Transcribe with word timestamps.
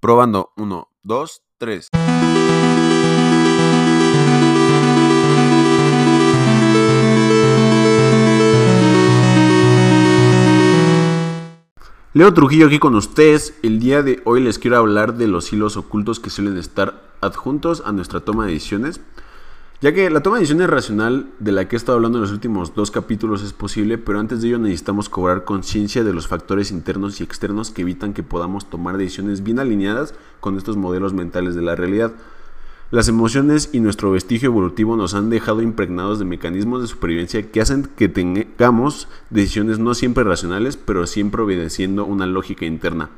Probando. 0.00 0.52
1, 0.56 0.88
2, 1.02 1.42
3. 1.58 1.88
Leo 12.12 12.32
Trujillo 12.32 12.66
aquí 12.66 12.78
con 12.78 12.94
ustedes. 12.94 13.58
El 13.62 13.78
día 13.78 14.02
de 14.02 14.22
hoy 14.24 14.40
les 14.40 14.58
quiero 14.58 14.76
hablar 14.76 15.14
de 15.14 15.26
los 15.28 15.52
hilos 15.52 15.76
ocultos 15.76 16.20
que 16.20 16.30
suelen 16.30 16.56
estar 16.56 17.02
adjuntos 17.20 17.82
a 17.84 17.92
nuestra 17.92 18.20
toma 18.20 18.46
de 18.46 18.52
decisiones. 18.52 19.00
Ya 19.82 19.92
que 19.92 20.08
la 20.08 20.22
toma 20.22 20.36
de 20.36 20.40
decisiones 20.40 20.70
racional 20.70 21.26
de 21.38 21.52
la 21.52 21.68
que 21.68 21.76
he 21.76 21.78
estado 21.78 21.96
hablando 21.96 22.16
en 22.16 22.22
los 22.22 22.32
últimos 22.32 22.74
dos 22.74 22.90
capítulos 22.90 23.42
es 23.42 23.52
posible, 23.52 23.98
pero 23.98 24.18
antes 24.18 24.40
de 24.40 24.48
ello 24.48 24.58
necesitamos 24.58 25.10
cobrar 25.10 25.44
conciencia 25.44 26.02
de 26.02 26.14
los 26.14 26.28
factores 26.28 26.70
internos 26.70 27.20
y 27.20 27.24
externos 27.24 27.72
que 27.72 27.82
evitan 27.82 28.14
que 28.14 28.22
podamos 28.22 28.70
tomar 28.70 28.96
decisiones 28.96 29.42
bien 29.42 29.58
alineadas 29.58 30.14
con 30.40 30.56
estos 30.56 30.78
modelos 30.78 31.12
mentales 31.12 31.54
de 31.54 31.60
la 31.60 31.76
realidad. 31.76 32.12
Las 32.90 33.08
emociones 33.08 33.68
y 33.74 33.80
nuestro 33.80 34.10
vestigio 34.12 34.48
evolutivo 34.48 34.96
nos 34.96 35.12
han 35.12 35.28
dejado 35.28 35.60
impregnados 35.60 36.18
de 36.18 36.24
mecanismos 36.24 36.80
de 36.80 36.88
supervivencia 36.88 37.50
que 37.50 37.60
hacen 37.60 37.86
que 37.96 38.08
tengamos 38.08 39.08
decisiones 39.28 39.78
no 39.78 39.92
siempre 39.92 40.24
racionales, 40.24 40.78
pero 40.78 41.06
siempre 41.06 41.42
obedeciendo 41.42 42.06
una 42.06 42.24
lógica 42.24 42.64
interna. 42.64 43.10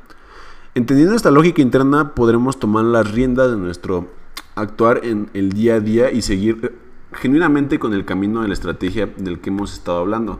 Entendiendo 0.75 1.15
esta 1.15 1.31
lógica 1.31 1.61
interna 1.61 2.15
podremos 2.15 2.59
tomar 2.59 2.83
las 2.83 3.09
riendas 3.09 3.49
de 3.49 3.57
nuestro 3.57 4.18
actuar 4.61 5.01
en 5.03 5.29
el 5.33 5.53
día 5.53 5.75
a 5.75 5.79
día 5.79 6.11
y 6.11 6.21
seguir 6.21 6.77
genuinamente 7.13 7.79
con 7.79 7.93
el 7.93 8.05
camino 8.05 8.41
de 8.41 8.47
la 8.47 8.53
estrategia 8.53 9.07
del 9.07 9.39
que 9.39 9.49
hemos 9.49 9.73
estado 9.73 9.99
hablando. 9.99 10.39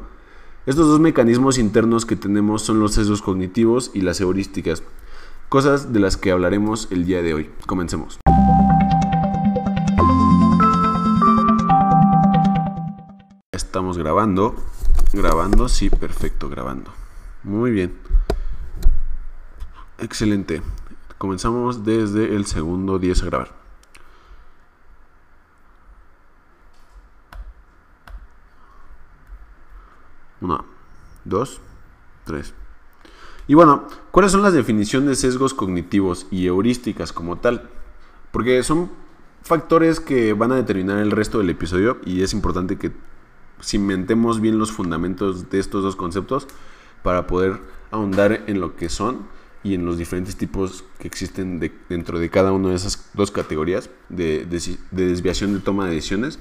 Estos 0.65 0.87
dos 0.87 0.99
mecanismos 0.99 1.57
internos 1.57 2.05
que 2.05 2.15
tenemos 2.15 2.61
son 2.61 2.79
los 2.79 2.93
sesgos 2.93 3.21
cognitivos 3.21 3.91
y 3.93 4.01
las 4.01 4.21
heurísticas, 4.21 4.83
cosas 5.47 5.93
de 5.93 5.99
las 5.99 6.17
que 6.17 6.31
hablaremos 6.31 6.87
el 6.91 7.05
día 7.05 7.21
de 7.21 7.33
hoy. 7.33 7.49
Comencemos. 7.65 8.19
Estamos 13.51 13.97
grabando, 13.97 14.55
grabando, 15.13 15.69
sí, 15.69 15.89
perfecto, 15.89 16.49
grabando. 16.49 16.91
Muy 17.43 17.71
bien. 17.71 17.93
Excelente. 19.97 20.61
Comenzamos 21.17 21.83
desde 21.83 22.35
el 22.35 22.45
segundo 22.45 22.99
10 22.99 23.23
a 23.23 23.25
grabar. 23.25 23.58
1, 30.41 30.65
2, 31.25 31.61
3. 32.25 32.53
Y 33.47 33.55
bueno, 33.55 33.87
¿cuáles 34.11 34.31
son 34.31 34.43
las 34.43 34.53
definiciones 34.53 35.09
de 35.09 35.15
sesgos 35.15 35.53
cognitivos 35.53 36.27
y 36.29 36.45
heurísticas 36.45 37.11
como 37.11 37.37
tal? 37.37 37.69
Porque 38.31 38.61
son 38.63 38.91
factores 39.41 39.99
que 39.99 40.33
van 40.33 40.51
a 40.51 40.55
determinar 40.55 40.99
el 40.99 41.11
resto 41.11 41.39
del 41.39 41.49
episodio 41.49 41.97
y 42.05 42.21
es 42.21 42.33
importante 42.33 42.77
que 42.77 42.91
cimentemos 43.61 44.39
bien 44.39 44.59
los 44.59 44.71
fundamentos 44.71 45.49
de 45.49 45.59
estos 45.59 45.83
dos 45.83 45.95
conceptos 45.95 46.47
para 47.01 47.27
poder 47.27 47.59
ahondar 47.91 48.43
en 48.47 48.59
lo 48.59 48.75
que 48.75 48.89
son 48.89 49.27
y 49.63 49.73
en 49.73 49.85
los 49.85 49.97
diferentes 49.97 50.37
tipos 50.37 50.83
que 50.99 51.07
existen 51.07 51.59
dentro 51.89 52.19
de 52.19 52.29
cada 52.29 52.51
una 52.51 52.69
de 52.69 52.75
esas 52.75 53.09
dos 53.13 53.31
categorías 53.31 53.89
de, 54.09 54.45
de 54.45 55.05
desviación 55.07 55.53
de 55.53 55.59
toma 55.59 55.87
de 55.87 55.95
decisiones 55.95 56.39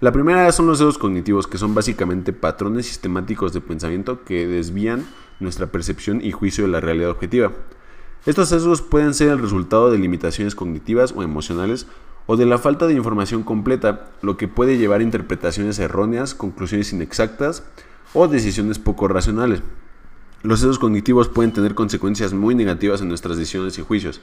la 0.00 0.12
primera 0.12 0.50
son 0.52 0.68
los 0.68 0.78
sesgos 0.78 0.96
cognitivos, 0.96 1.48
que 1.48 1.58
son 1.58 1.74
básicamente 1.74 2.32
patrones 2.32 2.86
sistemáticos 2.86 3.52
de 3.52 3.60
pensamiento 3.60 4.22
que 4.22 4.46
desvían 4.46 5.04
nuestra 5.40 5.66
percepción 5.66 6.24
y 6.24 6.30
juicio 6.30 6.64
de 6.64 6.70
la 6.70 6.80
realidad 6.80 7.10
objetiva. 7.10 7.50
Estos 8.24 8.50
sesgos 8.50 8.80
pueden 8.80 9.12
ser 9.12 9.30
el 9.30 9.40
resultado 9.40 9.90
de 9.90 9.98
limitaciones 9.98 10.54
cognitivas 10.54 11.12
o 11.16 11.24
emocionales 11.24 11.86
o 12.26 12.36
de 12.36 12.46
la 12.46 12.58
falta 12.58 12.86
de 12.86 12.94
información 12.94 13.42
completa, 13.42 14.10
lo 14.22 14.36
que 14.36 14.46
puede 14.46 14.78
llevar 14.78 15.00
a 15.00 15.04
interpretaciones 15.04 15.80
erróneas, 15.80 16.34
conclusiones 16.34 16.92
inexactas 16.92 17.64
o 18.14 18.28
decisiones 18.28 18.78
poco 18.78 19.08
racionales. 19.08 19.62
Los 20.44 20.60
sesgos 20.60 20.78
cognitivos 20.78 21.28
pueden 21.28 21.52
tener 21.52 21.74
consecuencias 21.74 22.32
muy 22.34 22.54
negativas 22.54 23.00
en 23.00 23.08
nuestras 23.08 23.36
decisiones 23.36 23.78
y 23.78 23.82
juicios 23.82 24.20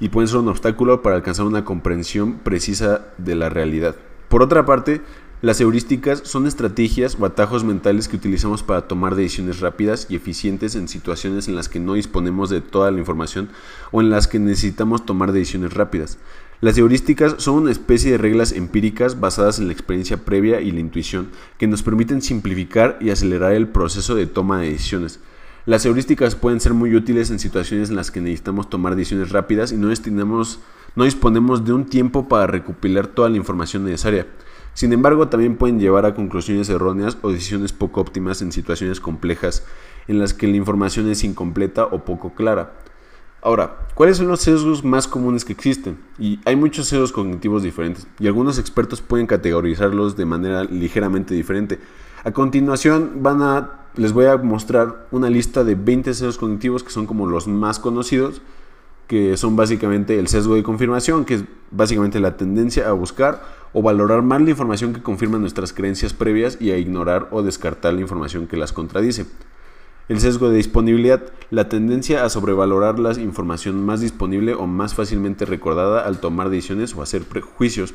y 0.00 0.10
pueden 0.10 0.28
ser 0.28 0.38
un 0.38 0.48
obstáculo 0.48 1.00
para 1.00 1.16
alcanzar 1.16 1.46
una 1.46 1.64
comprensión 1.64 2.34
precisa 2.40 3.06
de 3.16 3.36
la 3.36 3.48
realidad. 3.48 3.96
Por 4.28 4.42
otra 4.42 4.66
parte, 4.66 5.00
las 5.40 5.60
heurísticas 5.60 6.22
son 6.24 6.48
estrategias 6.48 7.16
o 7.18 7.24
atajos 7.24 7.62
mentales 7.62 8.08
que 8.08 8.16
utilizamos 8.16 8.64
para 8.64 8.88
tomar 8.88 9.14
decisiones 9.14 9.60
rápidas 9.60 10.06
y 10.10 10.16
eficientes 10.16 10.74
en 10.74 10.88
situaciones 10.88 11.46
en 11.46 11.54
las 11.54 11.68
que 11.68 11.78
no 11.78 11.94
disponemos 11.94 12.50
de 12.50 12.60
toda 12.60 12.90
la 12.90 12.98
información 12.98 13.48
o 13.92 14.00
en 14.00 14.10
las 14.10 14.26
que 14.26 14.40
necesitamos 14.40 15.06
tomar 15.06 15.30
decisiones 15.30 15.74
rápidas. 15.74 16.18
Las 16.60 16.76
heurísticas 16.76 17.36
son 17.38 17.54
una 17.62 17.70
especie 17.70 18.10
de 18.10 18.18
reglas 18.18 18.50
empíricas 18.50 19.20
basadas 19.20 19.60
en 19.60 19.68
la 19.68 19.72
experiencia 19.72 20.16
previa 20.16 20.60
y 20.60 20.72
la 20.72 20.80
intuición 20.80 21.28
que 21.56 21.68
nos 21.68 21.84
permiten 21.84 22.20
simplificar 22.20 22.98
y 23.00 23.10
acelerar 23.10 23.52
el 23.52 23.68
proceso 23.68 24.16
de 24.16 24.26
toma 24.26 24.60
de 24.60 24.72
decisiones. 24.72 25.20
Las 25.66 25.86
heurísticas 25.86 26.34
pueden 26.34 26.60
ser 26.60 26.74
muy 26.74 26.96
útiles 26.96 27.30
en 27.30 27.38
situaciones 27.38 27.90
en 27.90 27.96
las 27.96 28.10
que 28.10 28.20
necesitamos 28.20 28.68
tomar 28.68 28.96
decisiones 28.96 29.30
rápidas 29.30 29.70
y 29.70 29.76
no 29.76 29.86
destinamos 29.86 30.58
no 30.96 31.04
disponemos 31.04 31.64
de 31.64 31.72
un 31.72 31.86
tiempo 31.86 32.28
para 32.28 32.46
recopilar 32.46 33.06
toda 33.06 33.28
la 33.28 33.36
información 33.36 33.84
necesaria. 33.84 34.26
Sin 34.74 34.92
embargo, 34.92 35.28
también 35.28 35.56
pueden 35.56 35.80
llevar 35.80 36.06
a 36.06 36.14
conclusiones 36.14 36.68
erróneas 36.68 37.18
o 37.22 37.32
decisiones 37.32 37.72
poco 37.72 38.00
óptimas 38.00 38.42
en 38.42 38.52
situaciones 38.52 39.00
complejas 39.00 39.64
en 40.06 40.18
las 40.18 40.34
que 40.34 40.46
la 40.46 40.56
información 40.56 41.10
es 41.10 41.24
incompleta 41.24 41.84
o 41.84 42.04
poco 42.04 42.34
clara. 42.34 42.74
Ahora, 43.40 43.86
¿cuáles 43.94 44.16
son 44.16 44.28
los 44.28 44.40
sesgos 44.40 44.84
más 44.84 45.06
comunes 45.06 45.44
que 45.44 45.52
existen? 45.52 45.98
Y 46.18 46.40
hay 46.44 46.56
muchos 46.56 46.86
sesgos 46.86 47.12
cognitivos 47.12 47.62
diferentes, 47.62 48.06
y 48.18 48.26
algunos 48.26 48.58
expertos 48.58 49.00
pueden 49.00 49.28
categorizarlos 49.28 50.16
de 50.16 50.24
manera 50.24 50.64
ligeramente 50.64 51.34
diferente. 51.34 51.78
A 52.24 52.32
continuación 52.32 53.22
van 53.22 53.42
a, 53.42 53.70
les 53.94 54.12
voy 54.12 54.26
a 54.26 54.36
mostrar 54.36 55.06
una 55.12 55.30
lista 55.30 55.62
de 55.62 55.76
20 55.76 56.14
sesgos 56.14 56.36
cognitivos 56.38 56.82
que 56.82 56.90
son 56.90 57.06
como 57.06 57.26
los 57.26 57.46
más 57.46 57.78
conocidos 57.78 58.42
que 59.08 59.36
son 59.38 59.56
básicamente 59.56 60.18
el 60.18 60.28
sesgo 60.28 60.54
de 60.54 60.62
confirmación, 60.62 61.24
que 61.24 61.34
es 61.34 61.44
básicamente 61.70 62.20
la 62.20 62.36
tendencia 62.36 62.88
a 62.88 62.92
buscar 62.92 63.42
o 63.72 63.82
valorar 63.82 64.22
más 64.22 64.40
la 64.42 64.50
información 64.50 64.92
que 64.92 65.02
confirma 65.02 65.38
nuestras 65.38 65.72
creencias 65.72 66.12
previas 66.12 66.58
y 66.60 66.70
a 66.70 66.78
ignorar 66.78 67.28
o 67.30 67.42
descartar 67.42 67.94
la 67.94 68.02
información 68.02 68.46
que 68.46 68.56
las 68.56 68.72
contradice. 68.72 69.26
El 70.08 70.20
sesgo 70.20 70.48
de 70.48 70.56
disponibilidad, 70.56 71.22
la 71.50 71.68
tendencia 71.68 72.24
a 72.24 72.28
sobrevalorar 72.28 72.98
la 72.98 73.12
información 73.14 73.84
más 73.84 74.00
disponible 74.00 74.54
o 74.54 74.66
más 74.66 74.94
fácilmente 74.94 75.44
recordada 75.44 76.06
al 76.06 76.18
tomar 76.18 76.48
decisiones 76.48 76.94
o 76.94 77.02
hacer 77.02 77.24
prejuicios. 77.24 77.94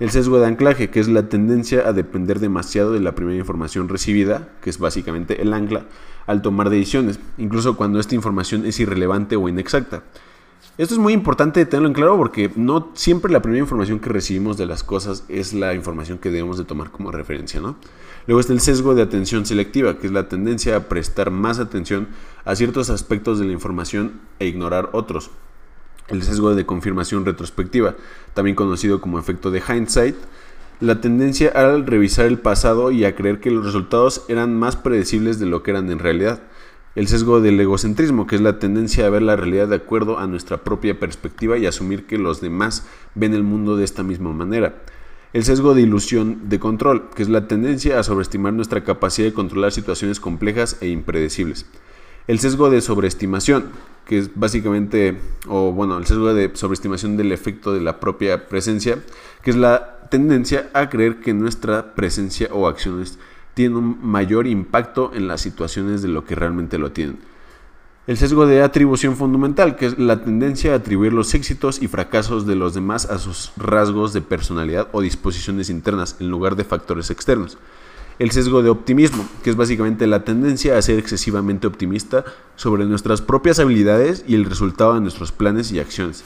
El 0.00 0.10
sesgo 0.10 0.40
de 0.40 0.46
anclaje, 0.46 0.90
que 0.90 1.00
es 1.00 1.08
la 1.08 1.28
tendencia 1.28 1.86
a 1.86 1.92
depender 1.92 2.40
demasiado 2.40 2.92
de 2.92 3.00
la 3.00 3.14
primera 3.14 3.38
información 3.38 3.88
recibida, 3.88 4.48
que 4.60 4.70
es 4.70 4.78
básicamente 4.78 5.42
el 5.42 5.52
ancla, 5.52 5.86
al 6.26 6.42
tomar 6.42 6.70
decisiones, 6.70 7.20
incluso 7.38 7.76
cuando 7.76 8.00
esta 8.00 8.14
información 8.14 8.66
es 8.66 8.80
irrelevante 8.80 9.36
o 9.36 9.48
inexacta. 9.48 10.02
Esto 10.78 10.94
es 10.94 10.98
muy 10.98 11.12
importante 11.12 11.66
tenerlo 11.66 11.88
en 11.88 11.94
claro 11.94 12.16
porque 12.16 12.50
no 12.56 12.92
siempre 12.94 13.30
la 13.30 13.42
primera 13.42 13.60
información 13.60 14.00
que 14.00 14.08
recibimos 14.08 14.56
de 14.56 14.64
las 14.64 14.82
cosas 14.82 15.24
es 15.28 15.52
la 15.52 15.74
información 15.74 16.16
que 16.16 16.30
debemos 16.30 16.56
de 16.56 16.64
tomar 16.64 16.90
como 16.90 17.10
referencia, 17.10 17.60
¿no? 17.60 17.76
Luego 18.26 18.40
está 18.40 18.54
el 18.54 18.60
sesgo 18.60 18.94
de 18.94 19.02
atención 19.02 19.44
selectiva, 19.44 19.98
que 19.98 20.06
es 20.06 20.12
la 20.12 20.28
tendencia 20.28 20.76
a 20.76 20.88
prestar 20.88 21.30
más 21.30 21.58
atención 21.58 22.08
a 22.46 22.56
ciertos 22.56 22.88
aspectos 22.88 23.38
de 23.38 23.44
la 23.44 23.52
información 23.52 24.20
e 24.38 24.46
ignorar 24.46 24.88
otros. 24.92 25.30
El 26.12 26.22
sesgo 26.22 26.54
de 26.54 26.66
confirmación 26.66 27.24
retrospectiva, 27.24 27.94
también 28.34 28.54
conocido 28.54 29.00
como 29.00 29.18
efecto 29.18 29.50
de 29.50 29.62
hindsight, 29.66 30.14
la 30.78 31.00
tendencia 31.00 31.50
al 31.54 31.86
revisar 31.86 32.26
el 32.26 32.38
pasado 32.38 32.90
y 32.90 33.06
a 33.06 33.16
creer 33.16 33.40
que 33.40 33.50
los 33.50 33.64
resultados 33.64 34.26
eran 34.28 34.54
más 34.58 34.76
predecibles 34.76 35.38
de 35.38 35.46
lo 35.46 35.62
que 35.62 35.70
eran 35.70 35.90
en 35.90 35.98
realidad. 35.98 36.42
El 36.96 37.08
sesgo 37.08 37.40
del 37.40 37.58
egocentrismo, 37.58 38.26
que 38.26 38.34
es 38.34 38.42
la 38.42 38.58
tendencia 38.58 39.06
a 39.06 39.08
ver 39.08 39.22
la 39.22 39.36
realidad 39.36 39.68
de 39.68 39.76
acuerdo 39.76 40.18
a 40.18 40.26
nuestra 40.26 40.58
propia 40.58 41.00
perspectiva 41.00 41.56
y 41.56 41.64
asumir 41.64 42.04
que 42.04 42.18
los 42.18 42.42
demás 42.42 42.86
ven 43.14 43.32
el 43.32 43.42
mundo 43.42 43.78
de 43.78 43.84
esta 43.84 44.02
misma 44.02 44.34
manera. 44.34 44.82
El 45.32 45.44
sesgo 45.44 45.72
de 45.72 45.80
ilusión 45.80 46.50
de 46.50 46.58
control, 46.58 47.08
que 47.16 47.22
es 47.22 47.30
la 47.30 47.48
tendencia 47.48 47.98
a 47.98 48.02
sobreestimar 48.02 48.52
nuestra 48.52 48.84
capacidad 48.84 49.28
de 49.28 49.32
controlar 49.32 49.72
situaciones 49.72 50.20
complejas 50.20 50.76
e 50.82 50.88
impredecibles. 50.88 51.64
El 52.26 52.38
sesgo 52.38 52.70
de 52.70 52.80
sobreestimación, 52.80 53.70
que 54.06 54.18
es 54.18 54.30
básicamente, 54.34 55.18
o 55.48 55.72
bueno, 55.72 55.98
el 55.98 56.06
sesgo 56.06 56.34
de 56.34 56.50
sobreestimación 56.54 57.16
del 57.16 57.32
efecto 57.32 57.72
de 57.72 57.80
la 57.80 57.98
propia 57.98 58.48
presencia, 58.48 58.98
que 59.42 59.50
es 59.50 59.56
la 59.56 60.08
tendencia 60.08 60.70
a 60.72 60.88
creer 60.88 61.20
que 61.20 61.34
nuestra 61.34 61.94
presencia 61.94 62.48
o 62.52 62.68
acciones 62.68 63.18
tienen 63.54 63.76
un 63.76 63.98
mayor 64.02 64.46
impacto 64.46 65.10
en 65.14 65.26
las 65.26 65.40
situaciones 65.40 66.02
de 66.02 66.08
lo 66.08 66.24
que 66.24 66.34
realmente 66.34 66.78
lo 66.78 66.92
tienen. 66.92 67.18
El 68.06 68.16
sesgo 68.16 68.46
de 68.46 68.62
atribución 68.62 69.16
fundamental, 69.16 69.76
que 69.76 69.86
es 69.86 69.98
la 69.98 70.24
tendencia 70.24 70.72
a 70.72 70.76
atribuir 70.76 71.12
los 71.12 71.34
éxitos 71.34 71.80
y 71.80 71.88
fracasos 71.88 72.46
de 72.46 72.56
los 72.56 72.74
demás 72.74 73.06
a 73.06 73.18
sus 73.18 73.52
rasgos 73.56 74.12
de 74.12 74.20
personalidad 74.20 74.88
o 74.92 75.00
disposiciones 75.00 75.70
internas 75.70 76.16
en 76.18 76.28
lugar 76.28 76.56
de 76.56 76.64
factores 76.64 77.10
externos. 77.10 77.58
El 78.18 78.30
sesgo 78.30 78.62
de 78.62 78.70
optimismo, 78.70 79.26
que 79.42 79.50
es 79.50 79.56
básicamente 79.56 80.06
la 80.06 80.24
tendencia 80.24 80.76
a 80.76 80.82
ser 80.82 80.98
excesivamente 80.98 81.66
optimista 81.66 82.24
sobre 82.56 82.84
nuestras 82.84 83.22
propias 83.22 83.58
habilidades 83.58 84.24
y 84.26 84.34
el 84.34 84.44
resultado 84.44 84.94
de 84.94 85.00
nuestros 85.00 85.32
planes 85.32 85.72
y 85.72 85.80
acciones. 85.80 86.24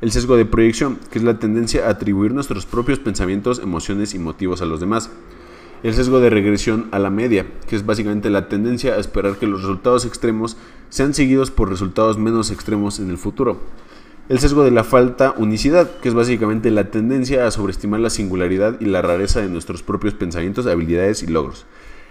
El 0.00 0.10
sesgo 0.10 0.36
de 0.36 0.44
proyección, 0.44 0.98
que 1.10 1.18
es 1.18 1.24
la 1.24 1.38
tendencia 1.38 1.86
a 1.86 1.90
atribuir 1.90 2.32
nuestros 2.32 2.66
propios 2.66 2.98
pensamientos, 2.98 3.60
emociones 3.60 4.14
y 4.14 4.18
motivos 4.18 4.60
a 4.60 4.66
los 4.66 4.80
demás. 4.80 5.10
El 5.82 5.94
sesgo 5.94 6.20
de 6.20 6.30
regresión 6.30 6.88
a 6.92 6.98
la 6.98 7.10
media, 7.10 7.46
que 7.68 7.76
es 7.76 7.86
básicamente 7.86 8.30
la 8.30 8.48
tendencia 8.48 8.94
a 8.94 8.98
esperar 8.98 9.36
que 9.36 9.46
los 9.46 9.62
resultados 9.62 10.04
extremos 10.04 10.56
sean 10.90 11.14
seguidos 11.14 11.50
por 11.50 11.70
resultados 11.70 12.18
menos 12.18 12.50
extremos 12.50 12.98
en 13.00 13.10
el 13.10 13.18
futuro. 13.18 13.60
El 14.28 14.38
sesgo 14.38 14.62
de 14.62 14.70
la 14.70 14.84
falta 14.84 15.34
unicidad, 15.36 15.90
que 16.00 16.08
es 16.08 16.14
básicamente 16.14 16.70
la 16.70 16.90
tendencia 16.92 17.44
a 17.44 17.50
sobreestimar 17.50 17.98
la 17.98 18.08
singularidad 18.08 18.80
y 18.80 18.84
la 18.84 19.02
rareza 19.02 19.40
de 19.40 19.48
nuestros 19.48 19.82
propios 19.82 20.14
pensamientos, 20.14 20.68
habilidades 20.68 21.24
y 21.24 21.26
logros. 21.26 21.66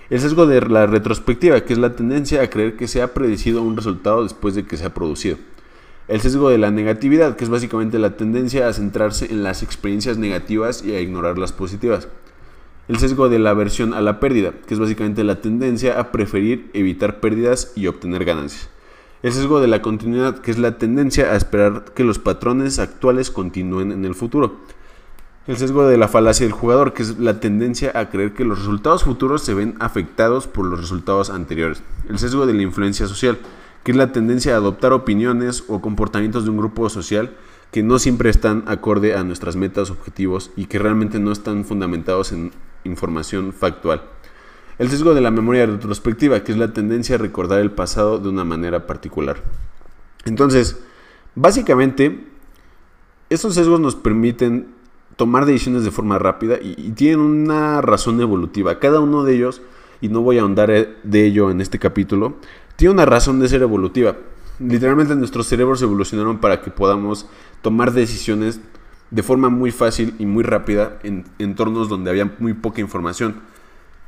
El 0.10 0.20
sesgo 0.20 0.46
de 0.46 0.60
la 0.60 0.88
retrospectiva, 0.88 1.62
que 1.62 1.72
es 1.72 1.80
la 1.80 1.96
tendencia 1.96 2.42
a 2.42 2.50
creer 2.50 2.76
que 2.76 2.90
se 2.90 3.02
ha 3.02 3.14
predecido 3.14 3.64
un 3.64 3.78
resultado 3.78 4.24
después 4.24 4.56
de 4.56 4.66
que 4.66 4.76
se 4.76 4.84
ha 4.84 4.94
producido. 4.94 5.38
El 6.10 6.20
sesgo 6.20 6.50
de 6.50 6.58
la 6.58 6.70
negatividad, 6.70 7.38
que 7.38 7.46
es 7.46 7.50
básicamente 7.50 7.98
la 7.98 8.18
tendencia 8.18 8.68
a 8.68 8.74
centrarse 8.74 9.32
en 9.32 9.44
las 9.44 9.64
experiencias 9.64 10.18
negativas 10.18 10.84
y 10.84 10.94
a 10.94 11.00
ignorar 11.00 11.38
las 11.38 11.54
positivas. 11.54 12.10
El 12.90 13.00
sesgo 13.00 13.30
de 13.30 13.40
la 13.40 13.52
aversión 13.52 13.94
a 13.94 14.02
la 14.02 14.20
pérdida, 14.20 14.52
que 14.68 14.74
es 14.74 14.82
básicamente 14.82 15.24
la 15.24 15.40
tendencia 15.40 15.98
a 15.98 16.12
preferir 16.12 16.70
evitar 16.74 17.22
pérdidas 17.22 17.72
y 17.78 17.88
obtener 17.88 18.26
ganancias. 18.26 18.70
El 19.24 19.34
sesgo 19.34 19.62
de 19.62 19.68
la 19.68 19.84
continuidad, 19.84 20.40
que 20.40 20.50
es 20.50 20.58
la 20.58 20.80
tendencia 20.80 21.32
a 21.32 21.36
esperar 21.36 21.86
que 21.94 22.04
los 22.04 22.18
patrones 22.18 22.80
actuales 22.80 23.30
continúen 23.30 23.92
en 23.92 24.04
el 24.04 24.16
futuro. 24.16 24.56
El 25.46 25.58
sesgo 25.58 25.86
de 25.86 25.98
la 25.98 26.08
falacia 26.08 26.44
del 26.44 26.54
jugador, 26.54 26.94
que 26.94 27.04
es 27.04 27.20
la 27.20 27.40
tendencia 27.40 27.92
a 27.94 28.10
creer 28.10 28.34
que 28.34 28.46
los 28.46 28.58
resultados 28.58 29.04
futuros 29.04 29.44
se 29.44 29.54
ven 29.54 29.76
afectados 29.80 30.48
por 30.48 30.66
los 30.66 30.80
resultados 30.80 31.30
anteriores. 31.30 31.84
El 32.10 32.18
sesgo 32.18 32.48
de 32.48 32.56
la 32.56 32.64
influencia 32.64 33.08
social, 33.08 33.38
que 33.84 33.92
es 33.92 33.98
la 33.98 34.12
tendencia 34.12 34.54
a 34.54 34.58
adoptar 34.58 34.92
opiniones 34.92 35.66
o 35.68 35.82
comportamientos 35.82 36.44
de 36.44 36.50
un 36.50 36.58
grupo 36.58 36.90
social 36.90 37.32
que 37.72 37.84
no 37.84 38.00
siempre 38.00 38.32
están 38.32 38.64
acorde 38.66 39.16
a 39.16 39.24
nuestras 39.24 39.56
metas, 39.56 39.92
objetivos 39.92 40.50
y 40.56 40.66
que 40.66 40.80
realmente 40.80 41.20
no 41.20 41.32
están 41.32 41.64
fundamentados 41.64 42.32
en 42.32 42.52
información 42.86 43.54
factual. 43.54 44.02
El 44.78 44.90
sesgo 44.90 45.14
de 45.14 45.22
la 45.22 45.32
memoria 45.32 45.66
retrospectiva, 45.66 46.44
que 46.44 46.52
es 46.52 46.58
la 46.58 46.74
tendencia 46.74 47.16
a 47.16 47.20
recordar 47.20 47.60
el 47.60 47.72
pasado 47.72 48.20
de 48.20 48.30
una 48.30 48.44
manera 48.44 48.88
particular. 48.88 49.38
Entonces, 50.26 50.82
básicamente, 51.36 52.26
estos 53.30 53.56
sesgos 53.56 53.80
nos 53.80 53.96
permiten 53.96 54.68
tomar 55.16 55.46
decisiones 55.46 55.84
de 55.84 55.92
forma 55.92 56.18
rápida 56.20 56.58
y, 56.62 56.92
tienen 56.92 57.20
una 57.20 57.82
razón 57.82 58.20
evolutiva. 58.22 58.80
Cada 58.80 59.00
uno 59.00 59.24
de 59.24 59.36
ellos, 59.36 59.62
y 60.00 60.10
no 60.10 60.22
voy 60.22 60.38
a 60.38 60.42
ahondar 60.42 60.72
eh, 60.72 60.96
de 61.04 61.26
ello 61.26 61.52
en 61.52 61.62
este 61.62 61.80
capítulo, 61.80 62.36
tiene 62.76 62.94
una 62.94 63.06
razón 63.06 63.40
de 63.40 63.50
ser 63.50 63.62
evolutiva. 63.62 64.16
Literalmente 64.60 65.16
nuestros 65.16 65.48
cerebros 65.48 65.82
evolucionaron 65.82 66.40
para 66.40 66.62
que 66.62 66.72
podamos 66.72 67.28
tomar 67.62 67.92
decisiones 67.94 68.60
de 69.12 69.24
forma 69.24 69.50
muy 69.50 69.72
fácil 69.72 70.16
y 70.18 70.26
muy 70.26 70.44
rápida 70.44 71.00
en 71.04 71.26
entornos 71.38 71.90
donde 71.90 72.10
había 72.10 72.34
muy 72.40 72.54
poca 72.54 72.82
información 72.82 73.36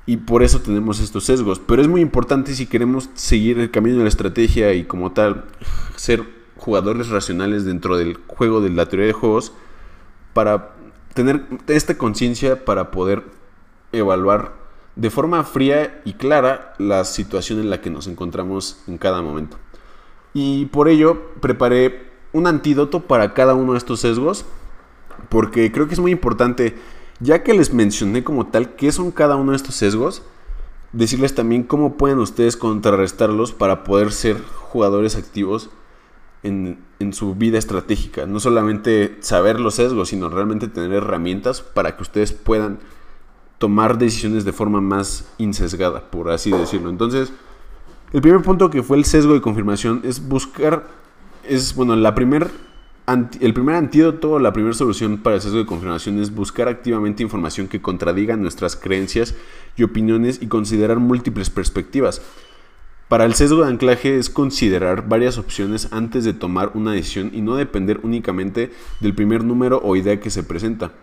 y 0.06 0.18
por 0.18 0.44
eso 0.44 0.62
tenemos 0.62 1.00
estos 1.00 1.24
sesgos. 1.26 1.60
Pero 1.60 1.82
es 1.82 1.88
muy 1.88 2.02
importante 2.02 2.54
si 2.54 2.66
queremos 2.66 3.10
seguir 3.14 3.60
el 3.60 3.72
camino 3.72 3.98
de 3.98 4.04
la 4.04 4.10
estrategia 4.10 4.74
y 4.74 4.84
como 4.84 5.12
tal 5.12 5.46
ser 5.96 6.24
jugadores 6.58 7.10
racionales 7.10 7.66
dentro 7.66 7.98
del 7.98 8.18
juego 8.28 8.62
de 8.62 8.70
la 8.70 8.88
teoría 8.88 9.08
de 9.08 9.14
juegos 9.14 9.54
para 10.34 10.76
tener 11.14 11.46
esta 11.68 11.98
conciencia 11.98 12.66
para 12.66 12.92
poder 12.92 13.24
evaluar 13.92 14.54
de 14.96 15.10
forma 15.10 15.44
fría 15.44 16.02
y 16.06 16.14
clara 16.14 16.74
la 16.78 17.04
situación 17.04 17.60
en 17.60 17.70
la 17.70 17.82
que 17.82 17.90
nos 17.90 18.08
encontramos 18.08 18.84
en 18.88 18.98
cada 18.98 19.22
momento. 19.22 19.58
Y 20.34 20.66
por 20.68 20.88
ello 20.88 21.34
preparé 21.40 22.12
un 22.32 22.48
antídoto 22.48 23.02
para 23.02 23.34
cada 23.34 23.54
uno 23.54 23.74
de 23.74 23.78
estos 23.78 24.00
sesgos 24.00 24.46
porque 25.30 25.72
creo 25.72 25.88
que 25.88 25.94
es 25.94 26.00
muy 26.00 26.12
importante 26.12 26.76
ya 27.20 27.44
que 27.44 27.54
les 27.54 27.74
mencioné 27.74 28.24
como 28.24 28.48
tal 28.48 28.76
qué 28.76 28.92
son 28.92 29.12
cada 29.12 29.36
uno 29.36 29.52
de 29.52 29.58
estos 29.58 29.76
sesgos, 29.76 30.24
decirles 30.92 31.36
también 31.36 31.64
cómo 31.64 31.98
pueden 31.98 32.20
ustedes 32.20 32.56
contrarrestarlos 32.56 33.52
para 33.52 33.84
poder 33.84 34.12
ser 34.12 34.42
jugadores 34.42 35.16
activos 35.16 35.70
en, 36.44 36.78
su 37.12 37.36
vida 37.36 37.58
estratégica. 37.58 38.26
No 38.26 38.40
solamente 38.40 39.18
saber 39.20 39.60
los 39.60 39.76
sesgos, 39.76 40.10
sino 40.10 40.30
realmente 40.30 40.68
tener 40.68 40.94
herramientas 40.94 41.62
para 41.62 41.98
que 41.98 42.04
ustedes 42.04 42.32
puedan 42.32 42.80
tomar 43.58 43.98
decisiones 43.98 44.46
de 44.46 44.54
forma 44.54 44.80
más 44.82 45.26
insesgada, 45.38 46.10
por 46.10 46.30
así 46.30 46.52
decirlo. 46.52 46.90
Entonces, 46.90 47.34
el 48.14 48.22
primer 48.22 48.42
punto 48.42 48.70
que 48.70 48.84
fue 48.84 48.98
el 48.98 49.06
sesgo 49.06 49.34
de 49.34 49.42
confirmación 49.42 50.02
es 50.04 50.28
buscar, 50.28 50.88
es, 51.44 51.76
bueno, 51.76 51.96
la 51.96 52.16
primera 52.16 52.48
el 53.06 53.54
primer 53.54 53.76
antídoto, 53.76 54.40
la 54.40 54.54
primera 54.54 54.74
solución 54.74 55.18
para 55.18 55.36
el 55.36 55.42
sesgo 55.42 55.58
de 55.58 55.66
confirmación 55.66 56.20
es 56.20 56.34
buscar 56.34 56.70
activamente 56.70 57.22
información 57.22 57.68
que 57.68 57.82
contradiga 57.82 58.38
nuestras 58.38 58.78
creencias 58.78 59.36
y 59.76 59.84
opiniones 59.84 60.42
y 60.42 60.48
considerar 60.48 61.00
múltiples 61.00 61.50
perspectivas. 61.50 62.22
Para 63.10 63.26
el 63.26 63.34
sesgo 63.34 63.64
de 63.64 63.68
anclaje 63.68 64.18
es 64.18 64.30
considerar 64.30 65.10
varias 65.10 65.38
opciones 65.38 65.90
antes 65.92 66.24
de 66.24 66.34
tomar 66.34 66.72
una 66.76 66.94
decisión 66.94 67.32
y 67.34 67.42
no 67.42 67.56
depender 67.56 68.00
únicamente 68.04 68.72
del 69.02 69.14
primer 69.14 69.44
número 69.44 69.82
o 69.84 69.98
idea 69.98 70.22
que 70.22 70.30
se 70.30 70.44
presenta. 70.44 70.94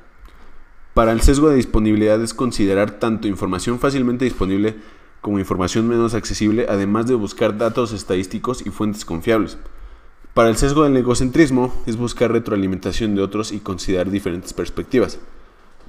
Para 0.94 1.12
el 1.12 1.20
sesgo 1.20 1.50
de 1.50 1.56
disponibilidad 1.56 2.20
es 2.22 2.32
considerar 2.32 2.92
tanto 2.98 3.28
información 3.28 3.78
fácilmente 3.78 4.24
disponible 4.24 4.76
como 5.20 5.38
información 5.38 5.86
menos 5.86 6.14
accesible, 6.14 6.66
además 6.68 7.06
de 7.06 7.14
buscar 7.14 7.58
datos 7.58 7.92
estadísticos 7.92 8.66
y 8.66 8.70
fuentes 8.70 9.04
confiables. 9.04 9.58
Para 10.34 10.48
el 10.48 10.56
sesgo 10.56 10.84
del 10.84 10.96
egocentrismo 10.96 11.74
es 11.86 11.96
buscar 11.96 12.30
retroalimentación 12.30 13.16
de 13.16 13.22
otros 13.22 13.50
y 13.50 13.58
considerar 13.58 14.10
diferentes 14.10 14.52
perspectivas. 14.52 15.18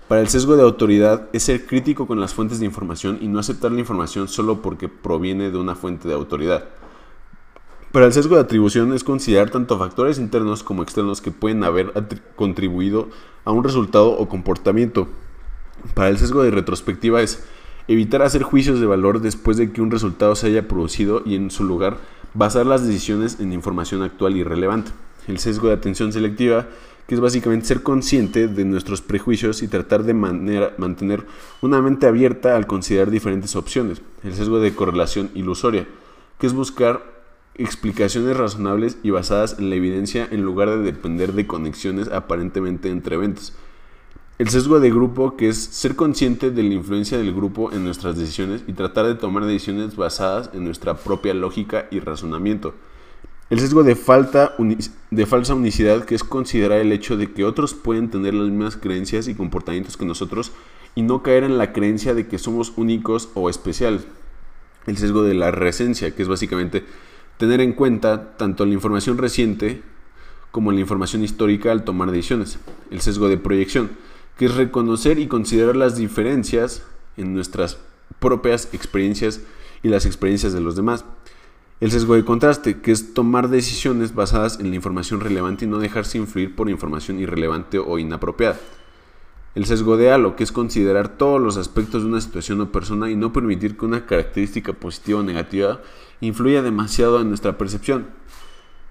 Para 0.08 0.22
el 0.22 0.30
sesgo 0.30 0.56
de 0.56 0.64
autoridad 0.64 1.30
es 1.32 1.44
ser 1.44 1.68
crítico 1.68 2.08
con 2.08 2.20
las 2.20 2.34
fuentes 2.34 2.60
de 2.60 2.66
información 2.66 3.20
y 3.22 3.28
no 3.28 3.40
aceptar 3.40 3.72
la 3.72 3.80
información 3.80 4.28
solo 4.28 4.64
porque 4.64 4.90
proviene 4.90 5.52
de 5.52 5.58
una 5.60 5.76
fuente 5.76 6.08
de 6.08 6.16
autoridad. 6.16 6.66
Para 7.92 8.08
el 8.08 8.14
sesgo 8.14 8.34
de 8.36 8.42
atribución 8.42 8.94
es 8.94 9.04
considerar 9.04 9.52
tanto 9.52 9.78
factores 9.78 10.18
internos 10.18 10.64
como 10.64 10.82
externos 10.82 11.22
que 11.22 11.30
pueden 11.30 11.64
haber 11.64 11.94
contribuido 12.36 13.10
a 13.46 13.52
un 13.52 13.64
resultado 13.64 14.10
o 14.10 14.28
comportamiento. 14.28 15.08
Para 15.94 16.10
el 16.10 16.18
sesgo 16.18 16.42
de 16.42 16.50
retrospectiva 16.50 17.22
es 17.22 17.44
evitar 17.88 18.24
hacer 18.24 18.42
juicios 18.42 18.80
de 18.80 18.88
valor 18.88 19.22
después 19.22 19.58
de 19.58 19.72
que 19.72 19.82
un 19.82 19.92
resultado 19.92 20.36
se 20.36 20.48
haya 20.48 20.68
producido 20.68 21.22
y 21.26 21.36
en 21.36 21.52
su 21.52 21.64
lugar 21.64 21.98
basar 22.34 22.66
las 22.66 22.86
decisiones 22.86 23.40
en 23.40 23.54
información 23.54 24.02
actual 24.04 24.38
y 24.38 24.44
relevante. 24.44 24.92
El 25.28 25.40
sesgo 25.40 25.68
de 25.68 25.74
atención 25.74 26.12
selectiva, 26.14 26.68
que 27.08 27.16
es 27.16 27.22
básicamente 27.22 27.66
ser 27.68 27.84
consciente 27.84 28.48
de 28.48 28.66
nuestros 28.66 29.02
prejuicios 29.02 29.62
y 29.62 29.68
tratar 29.68 30.04
de 30.04 30.14
mantener 30.14 31.26
una 31.62 31.82
mente 31.82 32.08
abierta 32.08 32.56
al 32.56 32.68
considerar 32.68 33.12
diferentes 33.12 33.56
opciones. 33.56 34.02
El 34.24 34.34
sesgo 34.34 34.60
de 34.60 34.74
correlación 34.74 35.30
ilusoria, 35.36 35.88
que 36.40 36.48
es 36.48 36.54
buscar 36.54 37.04
explicaciones 37.56 38.38
razonables 38.38 38.98
y 39.04 39.10
basadas 39.10 39.60
en 39.60 39.70
la 39.70 39.76
evidencia 39.76 40.28
en 40.32 40.42
lugar 40.42 40.70
de 40.70 40.78
depender 40.78 41.34
de 41.34 41.46
conexiones 41.46 42.08
aparentemente 42.08 42.90
entre 42.90 43.16
eventos. 43.18 43.54
El 44.38 44.50
sesgo 44.50 44.80
de 44.80 44.90
grupo, 44.90 45.38
que 45.38 45.50
es 45.50 45.58
ser 45.58 45.96
consciente 45.96 46.50
de 46.50 46.64
la 46.64 46.74
influencia 46.74 47.18
del 47.18 47.34
grupo 47.34 47.72
en 47.72 47.84
nuestras 47.84 48.18
decisiones 48.18 48.64
y 48.68 48.74
tratar 48.74 49.06
de 49.06 49.16
tomar 49.16 49.46
decisiones 49.46 49.96
basadas 49.96 50.50
en 50.54 50.64
nuestra 50.64 50.98
propia 50.98 51.34
lógica 51.34 51.88
y 51.92 52.00
razonamiento. 52.00 52.74
El 53.52 53.60
sesgo 53.60 53.84
de, 53.84 53.96
falta 53.96 54.56
de 55.12 55.26
falsa 55.26 55.54
unicidad, 55.54 56.06
que 56.06 56.16
es 56.16 56.24
considerar 56.24 56.80
el 56.80 56.94
hecho 56.94 57.18
de 57.18 57.32
que 57.34 57.44
otros 57.44 57.74
pueden 57.74 58.10
tener 58.10 58.34
las 58.34 58.50
mismas 58.50 58.78
creencias 58.78 59.28
y 59.28 59.36
comportamientos 59.36 59.98
que 59.98 60.06
nosotros 60.06 60.54
y 60.96 61.02
no 61.02 61.22
caer 61.22 61.44
en 61.44 61.58
la 61.58 61.74
creencia 61.74 62.14
de 62.14 62.28
que 62.28 62.38
somos 62.38 62.74
únicos 62.78 63.30
o 63.34 63.50
especiales. 63.50 64.08
El 64.88 64.98
sesgo 64.98 65.24
de 65.24 65.34
la 65.34 65.52
recencia, 65.52 66.16
que 66.16 66.22
es 66.22 66.28
básicamente 66.28 66.86
tener 67.38 67.60
en 67.60 67.74
cuenta 67.74 68.38
tanto 68.38 68.66
la 68.66 68.74
información 68.74 69.18
reciente 69.18 69.84
como 70.52 70.72
la 70.72 70.80
información 70.80 71.24
histórica 71.24 71.72
al 71.72 71.84
tomar 71.84 72.10
decisiones. 72.12 72.58
El 72.90 73.02
sesgo 73.02 73.28
de 73.30 73.38
proyección, 73.38 73.92
que 74.42 74.48
es 74.48 74.56
reconocer 74.56 75.20
y 75.20 75.28
considerar 75.28 75.76
las 75.76 75.98
diferencias 75.98 76.82
en 77.16 77.32
nuestras 77.32 77.78
propias 78.18 78.70
experiencias 78.74 79.42
y 79.84 79.90
las 79.90 80.08
experiencias 80.08 80.52
de 80.52 80.62
los 80.62 80.76
demás. 80.76 81.06
El 81.80 81.92
sesgo 81.92 82.16
de 82.16 82.26
contraste, 82.26 82.82
que 82.82 82.92
es 82.92 83.14
tomar 83.14 83.50
decisiones 83.50 84.16
basadas 84.16 84.60
en 84.60 84.72
la 84.72 84.76
información 84.76 85.20
relevante 85.20 85.66
y 85.66 85.68
no 85.68 85.78
dejarse 85.78 86.18
influir 86.18 86.56
por 86.56 86.72
información 86.72 87.20
irrelevante 87.20 87.78
o 87.78 88.00
inapropiada. 88.00 88.60
El 89.54 89.68
sesgo 89.68 89.96
de 89.96 90.10
halo, 90.10 90.36
que 90.36 90.44
es 90.44 90.52
considerar 90.52 91.10
todos 91.20 91.40
los 91.40 91.58
aspectos 91.58 92.02
de 92.02 92.10
una 92.10 92.20
situación 92.20 92.62
o 92.62 92.72
persona 92.72 93.12
y 93.12 93.16
no 93.16 93.32
permitir 93.32 93.78
que 93.78 93.86
una 93.86 94.08
característica 94.08 94.74
positiva 94.74 95.20
o 95.20 95.24
negativa 95.24 95.82
influya 96.20 96.64
demasiado 96.64 97.22
en 97.22 97.30
nuestra 97.30 97.60
percepción. 97.60 98.08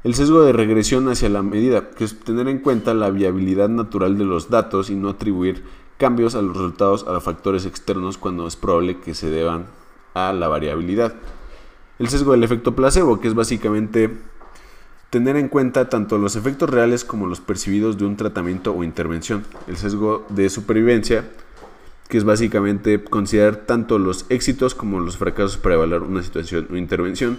El 0.03 0.15
sesgo 0.15 0.43
de 0.43 0.55
regresión 0.55 1.11
hacia 1.11 1.29
la 1.29 1.43
medida, 1.43 1.91
que 1.91 2.05
es 2.05 2.19
tener 2.19 2.49
en 2.49 2.61
cuenta 2.61 2.95
la 2.95 3.11
viabilidad 3.11 3.69
natural 3.69 4.17
de 4.17 4.25
los 4.25 4.49
datos 4.49 4.89
y 4.89 4.95
no 4.95 5.11
atribuir 5.11 5.63
cambios 5.99 6.35
a 6.35 6.41
los 6.41 6.57
resultados 6.57 7.05
a 7.07 7.13
los 7.13 7.23
factores 7.23 7.67
externos 7.67 8.17
cuando 8.17 8.47
es 8.47 8.57
probable 8.57 8.99
que 8.99 9.13
se 9.13 9.29
deban 9.29 9.67
a 10.15 10.33
la 10.33 10.49
variabilidad. 10.49 11.15
El 11.99 12.09
sesgo 12.09 12.33
del 12.33 12.43
efecto 12.43 12.75
placebo, 12.75 13.21
que 13.21 13.29
es 13.29 13.35
básicamente 13.35 14.17
tener 15.11 15.37
en 15.37 15.49
cuenta 15.49 15.91
tanto 15.91 16.17
los 16.17 16.35
efectos 16.35 16.71
reales 16.71 17.05
como 17.05 17.27
los 17.27 17.41
percibidos 17.41 17.99
de 17.99 18.07
un 18.07 18.17
tratamiento 18.17 18.75
o 18.75 18.83
intervención. 18.83 19.45
El 19.69 19.77
sesgo 19.77 20.25
de 20.31 20.49
supervivencia, 20.49 21.29
que 22.09 22.17
es 22.17 22.25
básicamente 22.25 23.05
considerar 23.05 23.57
tanto 23.57 23.99
los 23.99 24.25
éxitos 24.31 24.75
como 24.75 24.99
los 24.99 25.19
fracasos 25.19 25.59
para 25.59 25.75
evaluar 25.75 26.05
una 26.05 26.23
situación 26.23 26.69
o 26.71 26.77
intervención. 26.77 27.39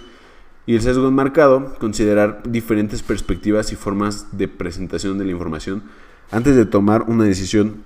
Y 0.65 0.75
el 0.75 0.81
sesgo 0.81 1.07
enmarcado, 1.07 1.75
considerar 1.79 2.43
diferentes 2.47 3.01
perspectivas 3.01 3.71
y 3.71 3.75
formas 3.75 4.37
de 4.37 4.47
presentación 4.47 5.17
de 5.17 5.25
la 5.25 5.31
información 5.31 5.83
antes 6.29 6.55
de 6.55 6.65
tomar 6.65 7.03
una 7.07 7.23
decisión. 7.23 7.83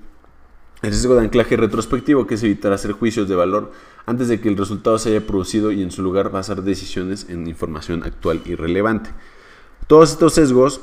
El 0.81 0.93
sesgo 0.93 1.15
de 1.15 1.21
anclaje 1.21 1.55
retrospectivo, 1.55 2.27
que 2.27 2.35
es 2.35 2.43
evitar 2.43 2.73
hacer 2.73 2.91
juicios 2.91 3.29
de 3.29 3.35
valor 3.35 3.71
antes 4.05 4.27
de 4.27 4.39
que 4.39 4.49
el 4.49 4.57
resultado 4.57 4.99
se 4.99 5.09
haya 5.09 5.25
producido 5.25 5.71
y 5.71 5.81
en 5.81 5.91
su 5.91 6.03
lugar 6.03 6.29
basar 6.29 6.63
decisiones 6.63 7.27
en 7.29 7.47
información 7.47 8.03
actual 8.03 8.41
y 8.45 8.55
relevante. 8.55 9.09
Todos 9.87 10.11
estos 10.11 10.33
sesgos 10.33 10.81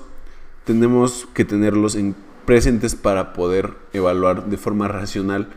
tenemos 0.65 1.29
que 1.35 1.45
tenerlos 1.45 1.95
en 1.95 2.17
presentes 2.47 2.95
para 2.95 3.33
poder 3.33 3.75
evaluar 3.93 4.47
de 4.47 4.57
forma 4.57 4.89
racional 4.89 5.49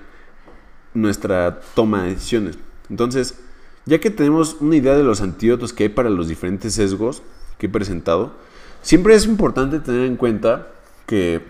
nuestra 0.93 1.61
toma 1.73 2.03
de 2.03 2.09
decisiones. 2.11 2.57
Entonces, 2.89 3.39
ya 3.85 3.99
que 3.99 4.09
tenemos 4.09 4.57
una 4.59 4.75
idea 4.75 4.95
de 4.95 5.03
los 5.03 5.21
antídotos 5.21 5.73
que 5.73 5.83
hay 5.83 5.89
para 5.89 6.09
los 6.09 6.27
diferentes 6.27 6.73
sesgos 6.73 7.21
que 7.57 7.67
he 7.67 7.69
presentado, 7.69 8.33
siempre 8.81 9.15
es 9.15 9.25
importante 9.25 9.79
tener 9.79 10.05
en 10.05 10.15
cuenta 10.15 10.67
que 11.05 11.41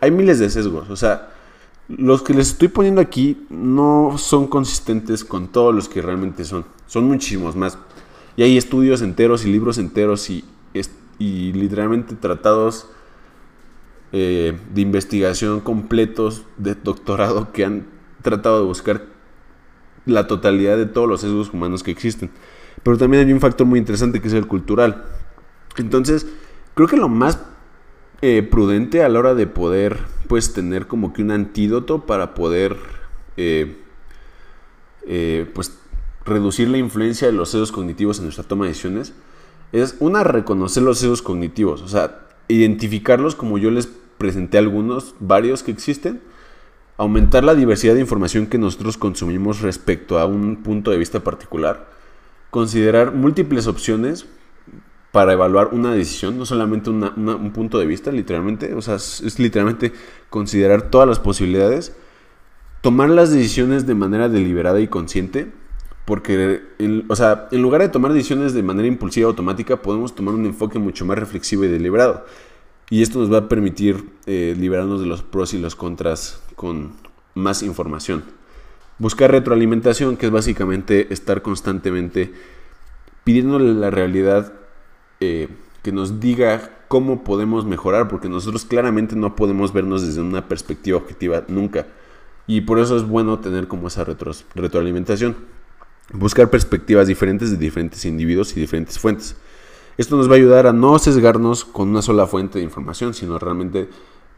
hay 0.00 0.10
miles 0.10 0.38
de 0.38 0.50
sesgos. 0.50 0.90
O 0.90 0.96
sea, 0.96 1.30
los 1.88 2.22
que 2.22 2.34
les 2.34 2.48
estoy 2.48 2.68
poniendo 2.68 3.00
aquí 3.00 3.46
no 3.50 4.16
son 4.18 4.46
consistentes 4.48 5.24
con 5.24 5.48
todos 5.48 5.74
los 5.74 5.88
que 5.88 6.02
realmente 6.02 6.44
son. 6.44 6.64
Son 6.86 7.04
muchísimos 7.04 7.56
más. 7.56 7.78
Y 8.36 8.42
hay 8.42 8.56
estudios 8.56 9.02
enteros 9.02 9.44
y 9.44 9.52
libros 9.52 9.78
enteros 9.78 10.28
y 10.30 10.44
y 11.18 11.52
literalmente 11.52 12.14
tratados 12.14 12.86
eh, 14.12 14.56
de 14.72 14.80
investigación 14.80 15.60
completos 15.60 16.42
de 16.56 16.74
doctorado 16.74 17.52
que 17.52 17.64
han 17.64 17.86
tratado 18.22 18.60
de 18.60 18.66
buscar 18.66 19.06
la 20.06 20.26
totalidad 20.26 20.76
de 20.76 20.86
todos 20.86 21.08
los 21.08 21.20
sesgos 21.20 21.52
humanos 21.52 21.82
que 21.82 21.90
existen. 21.90 22.30
Pero 22.82 22.98
también 22.98 23.26
hay 23.26 23.32
un 23.32 23.40
factor 23.40 23.66
muy 23.66 23.78
interesante 23.78 24.20
que 24.20 24.28
es 24.28 24.34
el 24.34 24.46
cultural. 24.46 25.04
Entonces, 25.76 26.26
creo 26.74 26.88
que 26.88 26.96
lo 26.96 27.08
más 27.08 27.38
eh, 28.22 28.42
prudente 28.42 29.02
a 29.02 29.08
la 29.08 29.18
hora 29.18 29.34
de 29.34 29.46
poder, 29.46 29.98
pues, 30.28 30.52
tener 30.52 30.86
como 30.86 31.12
que 31.12 31.22
un 31.22 31.30
antídoto 31.30 32.06
para 32.06 32.34
poder, 32.34 32.76
eh, 33.36 33.76
pues, 35.54 35.78
reducir 36.24 36.68
la 36.68 36.78
influencia 36.78 37.26
de 37.26 37.32
los 37.32 37.50
sesgos 37.50 37.72
cognitivos 37.72 38.18
en 38.18 38.24
nuestra 38.24 38.44
toma 38.44 38.64
de 38.64 38.70
decisiones 38.70 39.12
es 39.74 39.96
una, 39.98 40.22
reconocer 40.22 40.82
los 40.84 40.98
sesgos 40.98 41.20
cognitivos, 41.20 41.82
o 41.82 41.88
sea, 41.88 42.28
identificarlos 42.46 43.34
como 43.34 43.58
yo 43.58 43.72
les 43.72 43.88
presenté 44.18 44.56
algunos, 44.56 45.14
varios 45.18 45.64
que 45.64 45.72
existen, 45.72 46.20
aumentar 46.96 47.44
la 47.44 47.54
diversidad 47.54 47.94
de 47.94 48.00
información 48.00 48.46
que 48.46 48.58
nosotros 48.58 48.96
consumimos 48.98 49.60
respecto 49.60 50.18
a 50.18 50.26
un 50.26 50.62
punto 50.62 50.90
de 50.90 50.98
vista 50.98 51.20
particular, 51.20 51.88
considerar 52.50 53.12
múltiples 53.14 53.66
opciones 53.66 54.26
para 55.10 55.32
evaluar 55.32 55.70
una 55.72 55.92
decisión, 55.92 56.38
no 56.38 56.44
solamente 56.46 56.90
un 56.90 57.52
punto 57.52 57.78
de 57.78 57.86
vista, 57.86 58.10
literalmente, 58.10 58.74
o 58.74 58.82
sea, 58.82 58.96
es 58.96 59.38
literalmente 59.38 59.92
considerar 60.28 60.90
todas 60.90 61.08
las 61.08 61.20
posibilidades, 61.20 61.94
tomar 62.80 63.10
las 63.10 63.32
decisiones 63.32 63.86
de 63.86 63.94
manera 63.94 64.28
deliberada 64.28 64.80
y 64.80 64.88
consciente, 64.88 65.52
porque, 66.04 66.62
o 67.08 67.16
sea, 67.16 67.48
en 67.50 67.62
lugar 67.62 67.80
de 67.80 67.88
tomar 67.88 68.12
decisiones 68.12 68.52
de 68.54 68.62
manera 68.62 68.86
impulsiva 68.86 69.28
automática, 69.28 69.76
podemos 69.80 70.14
tomar 70.14 70.34
un 70.34 70.46
enfoque 70.46 70.78
mucho 70.78 71.06
más 71.06 71.18
reflexivo 71.18 71.64
y 71.64 71.68
deliberado. 71.68 72.26
Y 72.94 73.02
esto 73.02 73.18
nos 73.18 73.32
va 73.32 73.38
a 73.38 73.48
permitir 73.48 74.08
eh, 74.24 74.54
liberarnos 74.56 75.00
de 75.00 75.06
los 75.06 75.20
pros 75.20 75.52
y 75.52 75.58
los 75.58 75.74
contras 75.74 76.40
con 76.54 76.92
más 77.34 77.64
información. 77.64 78.22
Buscar 79.00 79.32
retroalimentación, 79.32 80.16
que 80.16 80.26
es 80.26 80.30
básicamente 80.30 81.12
estar 81.12 81.42
constantemente 81.42 82.32
pidiéndole 83.24 83.74
la 83.74 83.90
realidad 83.90 84.52
eh, 85.18 85.48
que 85.82 85.90
nos 85.90 86.20
diga 86.20 86.70
cómo 86.86 87.24
podemos 87.24 87.66
mejorar, 87.66 88.06
porque 88.06 88.28
nosotros 88.28 88.64
claramente 88.64 89.16
no 89.16 89.34
podemos 89.34 89.72
vernos 89.72 90.06
desde 90.06 90.20
una 90.20 90.46
perspectiva 90.46 90.96
objetiva 90.96 91.42
nunca. 91.48 91.88
Y 92.46 92.60
por 92.60 92.78
eso 92.78 92.96
es 92.96 93.02
bueno 93.02 93.40
tener 93.40 93.66
como 93.66 93.88
esa 93.88 94.04
retroalimentación 94.04 95.34
buscar 96.12 96.48
perspectivas 96.48 97.08
diferentes 97.08 97.50
de 97.50 97.56
diferentes 97.56 98.04
individuos 98.04 98.56
y 98.56 98.60
diferentes 98.60 99.00
fuentes. 99.00 99.34
Esto 99.96 100.16
nos 100.16 100.28
va 100.28 100.32
a 100.32 100.36
ayudar 100.36 100.66
a 100.66 100.72
no 100.72 100.98
sesgarnos 100.98 101.64
con 101.64 101.90
una 101.90 102.02
sola 102.02 102.26
fuente 102.26 102.58
de 102.58 102.64
información, 102.64 103.14
sino 103.14 103.38
realmente 103.38 103.88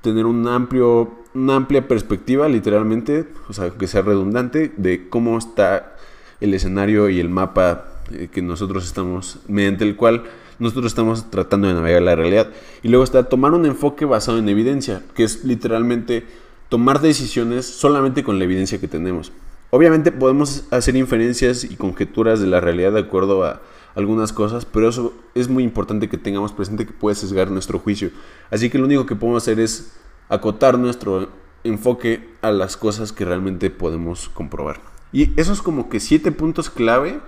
tener 0.02 0.26
un 0.26 0.46
amplio, 0.46 1.10
una 1.34 1.56
amplia 1.56 1.88
perspectiva, 1.88 2.48
literalmente, 2.48 3.26
o 3.48 3.52
sea, 3.52 3.70
que 3.70 3.86
sea 3.86 4.02
redundante, 4.02 4.72
de 4.76 5.08
cómo 5.08 5.38
está 5.38 5.96
el 6.40 6.52
escenario 6.52 7.08
y 7.08 7.20
el 7.20 7.30
mapa 7.30 7.86
eh, 8.12 8.28
que 8.30 8.42
nosotros 8.42 8.84
estamos, 8.84 9.38
mediante 9.48 9.84
el 9.84 9.96
cual 9.96 10.24
nosotros 10.58 10.86
estamos 10.86 11.30
tratando 11.30 11.68
de 11.68 11.74
navegar 11.74 12.02
la 12.02 12.16
realidad. 12.16 12.50
Y 12.82 12.88
luego 12.88 13.04
está 13.04 13.24
tomar 13.24 13.52
un 13.52 13.64
enfoque 13.64 14.04
basado 14.04 14.38
en 14.38 14.48
evidencia, 14.48 15.02
que 15.14 15.24
es 15.24 15.44
literalmente 15.44 16.26
tomar 16.68 17.00
decisiones 17.00 17.66
solamente 17.66 18.22
con 18.24 18.38
la 18.38 18.44
evidencia 18.44 18.78
que 18.78 18.88
tenemos. 18.88 19.32
Obviamente 19.70 20.12
podemos 20.12 20.64
hacer 20.70 20.96
inferencias 20.96 21.64
y 21.64 21.76
conjeturas 21.76 22.40
de 22.40 22.46
la 22.46 22.60
realidad 22.60 22.92
de 22.92 23.00
acuerdo 23.00 23.44
a 23.44 23.60
algunas 23.96 24.32
cosas, 24.32 24.66
pero 24.66 24.88
eso 24.88 25.14
es 25.34 25.48
muy 25.48 25.64
importante 25.64 26.08
que 26.08 26.18
tengamos 26.18 26.52
presente 26.52 26.86
que 26.86 26.92
puede 26.92 27.16
sesgar 27.16 27.50
nuestro 27.50 27.78
juicio. 27.78 28.10
Así 28.50 28.70
que 28.70 28.78
lo 28.78 28.84
único 28.84 29.06
que 29.06 29.16
podemos 29.16 29.42
hacer 29.42 29.58
es 29.58 29.96
acotar 30.28 30.78
nuestro 30.78 31.30
enfoque 31.64 32.28
a 32.42 32.50
las 32.50 32.76
cosas 32.76 33.12
que 33.12 33.24
realmente 33.24 33.70
podemos 33.70 34.28
comprobar. 34.28 34.80
Y 35.12 35.32
esos 35.40 35.62
como 35.62 35.88
que 35.88 35.98
siete 35.98 36.30
puntos 36.30 36.68
clave, 36.68 37.20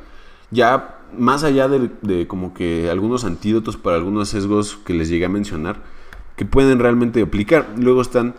ya 0.50 1.00
más 1.16 1.42
allá 1.42 1.68
de, 1.68 1.90
de 2.02 2.28
como 2.28 2.52
que 2.52 2.90
algunos 2.90 3.25
antídotos 3.25 3.78
para 3.78 3.96
algunos 3.96 4.28
sesgos 4.28 4.78
que 4.84 4.92
les 4.92 5.08
llegué 5.08 5.25
a 5.25 5.30
mencionar, 5.30 5.82
que 6.37 6.44
pueden 6.44 6.80
realmente 6.80 7.22
aplicar. 7.22 7.66
Luego 7.78 8.02
están 8.02 8.34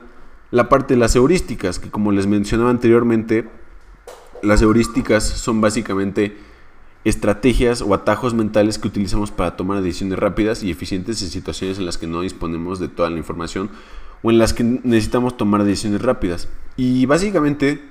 la 0.52 0.70
parte 0.70 0.94
de 0.94 1.00
las 1.00 1.16
heurísticas, 1.16 1.80
que 1.80 1.90
como 1.90 2.12
les 2.12 2.28
mencionaba 2.28 2.70
anteriormente, 2.70 3.50
las 4.44 4.62
heurísticas 4.62 5.24
son 5.24 5.62
básicamente 5.62 6.38
estrategias 7.06 7.82
o 7.82 7.94
atajos 7.94 8.34
mentales 8.34 8.78
que 8.78 8.88
utilizamos 8.88 9.32
para 9.32 9.56
tomar 9.56 9.82
decisiones 9.82 10.20
rápidas 10.20 10.64
y 10.64 10.72
eficientes 10.72 11.22
en 11.22 11.30
situaciones 11.30 11.78
en 11.78 11.86
las 11.86 11.98
que 11.98 12.08
no 12.08 12.22
disponemos 12.22 12.80
de 12.80 12.90
toda 12.90 13.10
la 13.10 13.18
información 13.18 13.70
o 14.22 14.32
en 14.32 14.38
las 14.38 14.54
que 14.54 14.64
necesitamos 14.64 15.38
tomar 15.38 15.64
decisiones 15.64 16.02
rápidas. 16.02 16.50
Y 16.76 17.06
básicamente, 17.06 17.82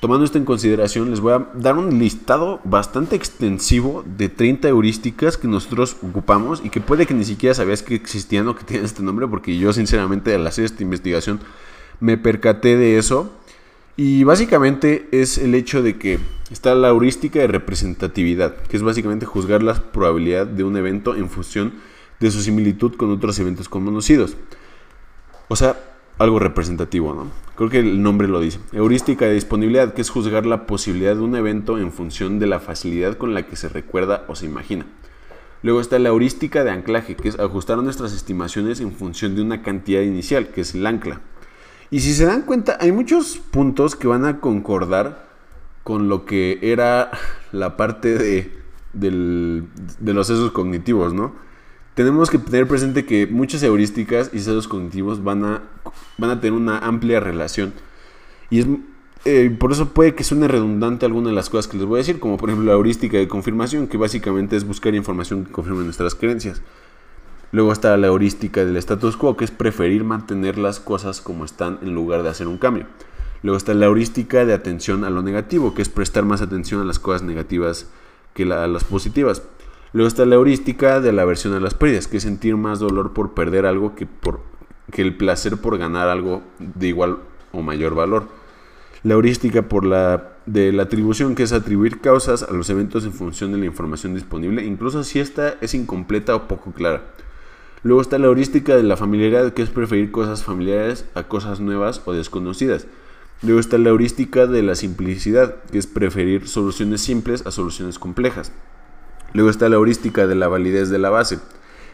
tomando 0.00 0.24
esto 0.24 0.36
en 0.36 0.44
consideración, 0.44 1.10
les 1.10 1.20
voy 1.20 1.32
a 1.32 1.48
dar 1.54 1.78
un 1.78 1.98
listado 1.98 2.60
bastante 2.64 3.16
extensivo 3.16 4.04
de 4.06 4.28
30 4.28 4.68
heurísticas 4.68 5.38
que 5.38 5.48
nosotros 5.48 5.96
ocupamos 6.02 6.60
y 6.62 6.68
que 6.68 6.82
puede 6.82 7.06
que 7.06 7.14
ni 7.14 7.24
siquiera 7.24 7.54
sabías 7.54 7.82
que 7.82 7.94
existían 7.94 8.46
o 8.48 8.54
que 8.54 8.64
tienen 8.64 8.84
este 8.84 9.02
nombre, 9.02 9.26
porque 9.26 9.56
yo 9.56 9.72
sinceramente 9.72 10.34
al 10.34 10.46
hacer 10.46 10.66
esta 10.66 10.82
investigación 10.82 11.40
me 11.98 12.16
percaté 12.18 12.76
de 12.76 12.98
eso 12.98 13.32
y 14.02 14.24
básicamente 14.24 15.08
es 15.12 15.36
el 15.36 15.54
hecho 15.54 15.82
de 15.82 15.98
que 15.98 16.18
está 16.50 16.74
la 16.74 16.88
heurística 16.88 17.38
de 17.38 17.48
representatividad, 17.48 18.56
que 18.56 18.78
es 18.78 18.82
básicamente 18.82 19.26
juzgar 19.26 19.62
la 19.62 19.74
probabilidad 19.74 20.46
de 20.46 20.64
un 20.64 20.78
evento 20.78 21.16
en 21.16 21.28
función 21.28 21.74
de 22.18 22.30
su 22.30 22.40
similitud 22.40 22.94
con 22.94 23.10
otros 23.10 23.38
eventos 23.40 23.68
conocidos. 23.68 24.38
O 25.48 25.56
sea, 25.56 25.76
algo 26.16 26.38
representativo, 26.38 27.12
¿no? 27.12 27.30
Creo 27.56 27.68
que 27.68 27.80
el 27.80 28.02
nombre 28.02 28.26
lo 28.26 28.40
dice. 28.40 28.58
Heurística 28.72 29.26
de 29.26 29.34
disponibilidad, 29.34 29.92
que 29.92 30.00
es 30.00 30.08
juzgar 30.08 30.46
la 30.46 30.64
posibilidad 30.64 31.14
de 31.14 31.20
un 31.20 31.36
evento 31.36 31.76
en 31.76 31.92
función 31.92 32.38
de 32.38 32.46
la 32.46 32.58
facilidad 32.58 33.18
con 33.18 33.34
la 33.34 33.46
que 33.46 33.56
se 33.56 33.68
recuerda 33.68 34.24
o 34.28 34.34
se 34.34 34.46
imagina. 34.46 34.86
Luego 35.62 35.82
está 35.82 35.98
la 35.98 36.08
heurística 36.08 36.64
de 36.64 36.70
anclaje, 36.70 37.16
que 37.16 37.28
es 37.28 37.38
ajustar 37.38 37.76
nuestras 37.82 38.14
estimaciones 38.14 38.80
en 38.80 38.92
función 38.92 39.36
de 39.36 39.42
una 39.42 39.60
cantidad 39.60 40.00
inicial, 40.00 40.48
que 40.48 40.62
es 40.62 40.74
el 40.74 40.86
ancla. 40.86 41.20
Y 41.90 42.00
si 42.00 42.14
se 42.14 42.24
dan 42.24 42.42
cuenta, 42.42 42.78
hay 42.80 42.92
muchos 42.92 43.38
puntos 43.38 43.96
que 43.96 44.06
van 44.06 44.24
a 44.24 44.40
concordar 44.40 45.28
con 45.82 46.08
lo 46.08 46.24
que 46.24 46.58
era 46.62 47.10
la 47.52 47.76
parte 47.76 48.16
de, 48.16 48.52
de 48.92 50.14
los 50.14 50.26
sesos 50.26 50.52
cognitivos, 50.52 51.12
¿no? 51.12 51.32
Tenemos 51.94 52.30
que 52.30 52.38
tener 52.38 52.68
presente 52.68 53.04
que 53.04 53.26
muchas 53.26 53.62
heurísticas 53.62 54.30
y 54.32 54.38
sesos 54.38 54.68
cognitivos 54.68 55.24
van 55.24 55.44
a, 55.44 55.62
van 56.16 56.30
a 56.30 56.40
tener 56.40 56.52
una 56.52 56.78
amplia 56.78 57.18
relación. 57.18 57.72
Y 58.48 58.60
es, 58.60 58.66
eh, 59.24 59.54
por 59.58 59.72
eso 59.72 59.90
puede 59.90 60.14
que 60.14 60.24
suene 60.24 60.48
redundante 60.48 61.04
alguna 61.04 61.28
de 61.28 61.34
las 61.34 61.50
cosas 61.50 61.68
que 61.68 61.76
les 61.76 61.86
voy 61.86 61.96
a 61.96 61.98
decir, 61.98 62.20
como 62.20 62.36
por 62.38 62.48
ejemplo 62.48 62.70
la 62.70 62.76
heurística 62.76 63.18
de 63.18 63.28
confirmación, 63.28 63.86
que 63.86 63.98
básicamente 63.98 64.56
es 64.56 64.66
buscar 64.66 64.94
información 64.94 65.44
que 65.44 65.52
confirme 65.52 65.84
nuestras 65.84 66.14
creencias. 66.14 66.62
Luego 67.52 67.72
está 67.72 67.96
la 67.96 68.06
heurística 68.06 68.64
del 68.64 68.76
status 68.76 69.16
quo, 69.16 69.36
que 69.36 69.44
es 69.44 69.50
preferir 69.50 70.04
mantener 70.04 70.56
las 70.56 70.78
cosas 70.78 71.20
como 71.20 71.44
están 71.44 71.78
en 71.82 71.94
lugar 71.94 72.22
de 72.22 72.28
hacer 72.28 72.46
un 72.46 72.58
cambio. 72.58 72.86
Luego 73.42 73.56
está 73.56 73.74
la 73.74 73.86
heurística 73.86 74.44
de 74.44 74.52
atención 74.52 75.02
a 75.02 75.10
lo 75.10 75.22
negativo, 75.22 75.74
que 75.74 75.82
es 75.82 75.88
prestar 75.88 76.24
más 76.24 76.42
atención 76.42 76.80
a 76.80 76.84
las 76.84 76.98
cosas 76.98 77.22
negativas 77.22 77.88
que 78.34 78.44
a 78.44 78.66
las 78.68 78.84
positivas. 78.84 79.42
Luego 79.92 80.06
está 80.06 80.24
la 80.26 80.36
heurística 80.36 81.00
de 81.00 81.12
la 81.12 81.22
aversión 81.22 81.54
a 81.54 81.60
las 81.60 81.74
pérdidas, 81.74 82.06
que 82.06 82.18
es 82.18 82.22
sentir 82.22 82.56
más 82.56 82.78
dolor 82.78 83.12
por 83.12 83.34
perder 83.34 83.66
algo 83.66 83.96
que, 83.96 84.06
por, 84.06 84.42
que 84.92 85.02
el 85.02 85.16
placer 85.16 85.56
por 85.56 85.76
ganar 85.78 86.08
algo 86.08 86.42
de 86.60 86.86
igual 86.86 87.18
o 87.50 87.62
mayor 87.62 87.96
valor. 87.96 88.28
La 89.02 89.14
heurística 89.14 89.62
por 89.62 89.84
la, 89.84 90.34
de 90.46 90.72
la 90.72 90.84
atribución, 90.84 91.34
que 91.34 91.42
es 91.42 91.52
atribuir 91.52 92.00
causas 92.00 92.44
a 92.44 92.52
los 92.52 92.70
eventos 92.70 93.04
en 93.04 93.12
función 93.12 93.50
de 93.50 93.58
la 93.58 93.66
información 93.66 94.14
disponible, 94.14 94.64
incluso 94.64 95.02
si 95.02 95.18
esta 95.18 95.56
es 95.60 95.74
incompleta 95.74 96.36
o 96.36 96.46
poco 96.46 96.70
clara. 96.72 97.02
Luego 97.82 98.02
está 98.02 98.18
la 98.18 98.26
heurística 98.26 98.76
de 98.76 98.82
la 98.82 98.98
familiaridad, 98.98 99.54
que 99.54 99.62
es 99.62 99.70
preferir 99.70 100.10
cosas 100.10 100.44
familiares 100.44 101.06
a 101.14 101.22
cosas 101.22 101.60
nuevas 101.60 102.02
o 102.04 102.12
desconocidas. 102.12 102.86
Luego 103.42 103.58
está 103.58 103.78
la 103.78 103.88
heurística 103.88 104.46
de 104.46 104.62
la 104.62 104.74
simplicidad, 104.74 105.56
que 105.72 105.78
es 105.78 105.86
preferir 105.86 106.46
soluciones 106.46 107.00
simples 107.00 107.46
a 107.46 107.50
soluciones 107.50 107.98
complejas. 107.98 108.52
Luego 109.32 109.48
está 109.48 109.70
la 109.70 109.76
heurística 109.76 110.26
de 110.26 110.34
la 110.34 110.48
validez 110.48 110.90
de 110.90 110.98
la 110.98 111.08
base, 111.08 111.38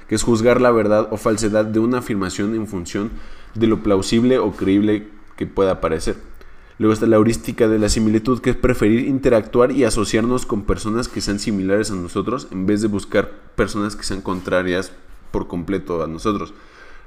que 0.08 0.16
es 0.16 0.24
juzgar 0.24 0.60
la 0.60 0.72
verdad 0.72 1.06
o 1.12 1.18
falsedad 1.18 1.64
de 1.64 1.78
una 1.78 1.98
afirmación 1.98 2.56
en 2.56 2.66
función 2.66 3.10
de 3.54 3.68
lo 3.68 3.84
plausible 3.84 4.38
o 4.38 4.52
creíble 4.52 5.06
que 5.36 5.46
pueda 5.46 5.80
parecer. 5.80 6.16
Luego 6.78 6.94
está 6.94 7.06
la 7.06 7.16
heurística 7.16 7.68
de 7.68 7.78
la 7.78 7.88
similitud, 7.88 8.40
que 8.40 8.50
es 8.50 8.56
preferir 8.56 9.06
interactuar 9.06 9.70
y 9.70 9.84
asociarnos 9.84 10.46
con 10.46 10.64
personas 10.64 11.06
que 11.06 11.20
sean 11.20 11.38
similares 11.38 11.92
a 11.92 11.94
nosotros 11.94 12.48
en 12.50 12.66
vez 12.66 12.82
de 12.82 12.88
buscar 12.88 13.30
personas 13.54 13.94
que 13.94 14.02
sean 14.02 14.20
contrarias 14.20 14.92
por 15.30 15.46
completo 15.46 16.02
a 16.02 16.06
nosotros. 16.06 16.54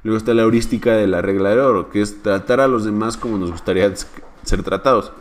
Luego 0.04 0.18
está 0.18 0.34
la 0.34 0.44
heurística 0.44 0.94
de 0.94 1.08
la 1.08 1.22
regla 1.22 1.50
de 1.50 1.60
oro, 1.60 1.90
que 1.90 2.02
es 2.02 2.22
tratar 2.22 2.62
a 2.62 2.68
los 2.68 2.86
demás 2.86 3.18
como 3.18 3.38
nos 3.38 3.52
gustaría 3.52 3.94
ser 4.44 4.64
tratados. 4.64 5.12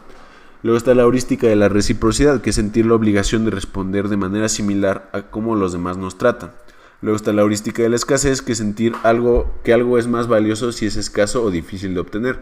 Luego 0.63 0.77
está 0.77 0.95
la 0.95 1.03
heurística 1.03 1.47
de 1.47 1.57
la 1.57 1.69
reciprocidad, 1.69 2.41
que 2.41 2.51
es 2.51 2.57
sentir 2.57 2.87
la 2.87 2.95
obligación 2.95 3.45
de 3.45 3.51
responder 3.51 4.09
de 4.09 4.17
manera 4.17 4.49
similar 4.49 5.09
a 5.13 5.23
cómo 5.23 5.55
los 5.55 5.73
demás 5.73 5.97
nos 5.97 6.19
tratan. 6.19 6.53
Luego 7.01 7.17
está 7.17 7.33
la 7.33 7.43
heurística 7.43 7.83
de 7.83 7.89
la 7.89 7.97
escasez, 7.97 8.43
que 8.43 8.53
es 8.53 8.59
sentir 8.59 8.93
algo, 9.05 9.53
que 9.63 9.73
algo 9.73 9.99
es 9.99 10.09
más 10.09 10.27
valioso 10.27 10.73
si 10.73 10.87
es 10.87 10.97
escaso 10.97 11.45
o 11.45 11.51
difícil 11.53 11.95
de 11.95 12.01
obtener. 12.01 12.41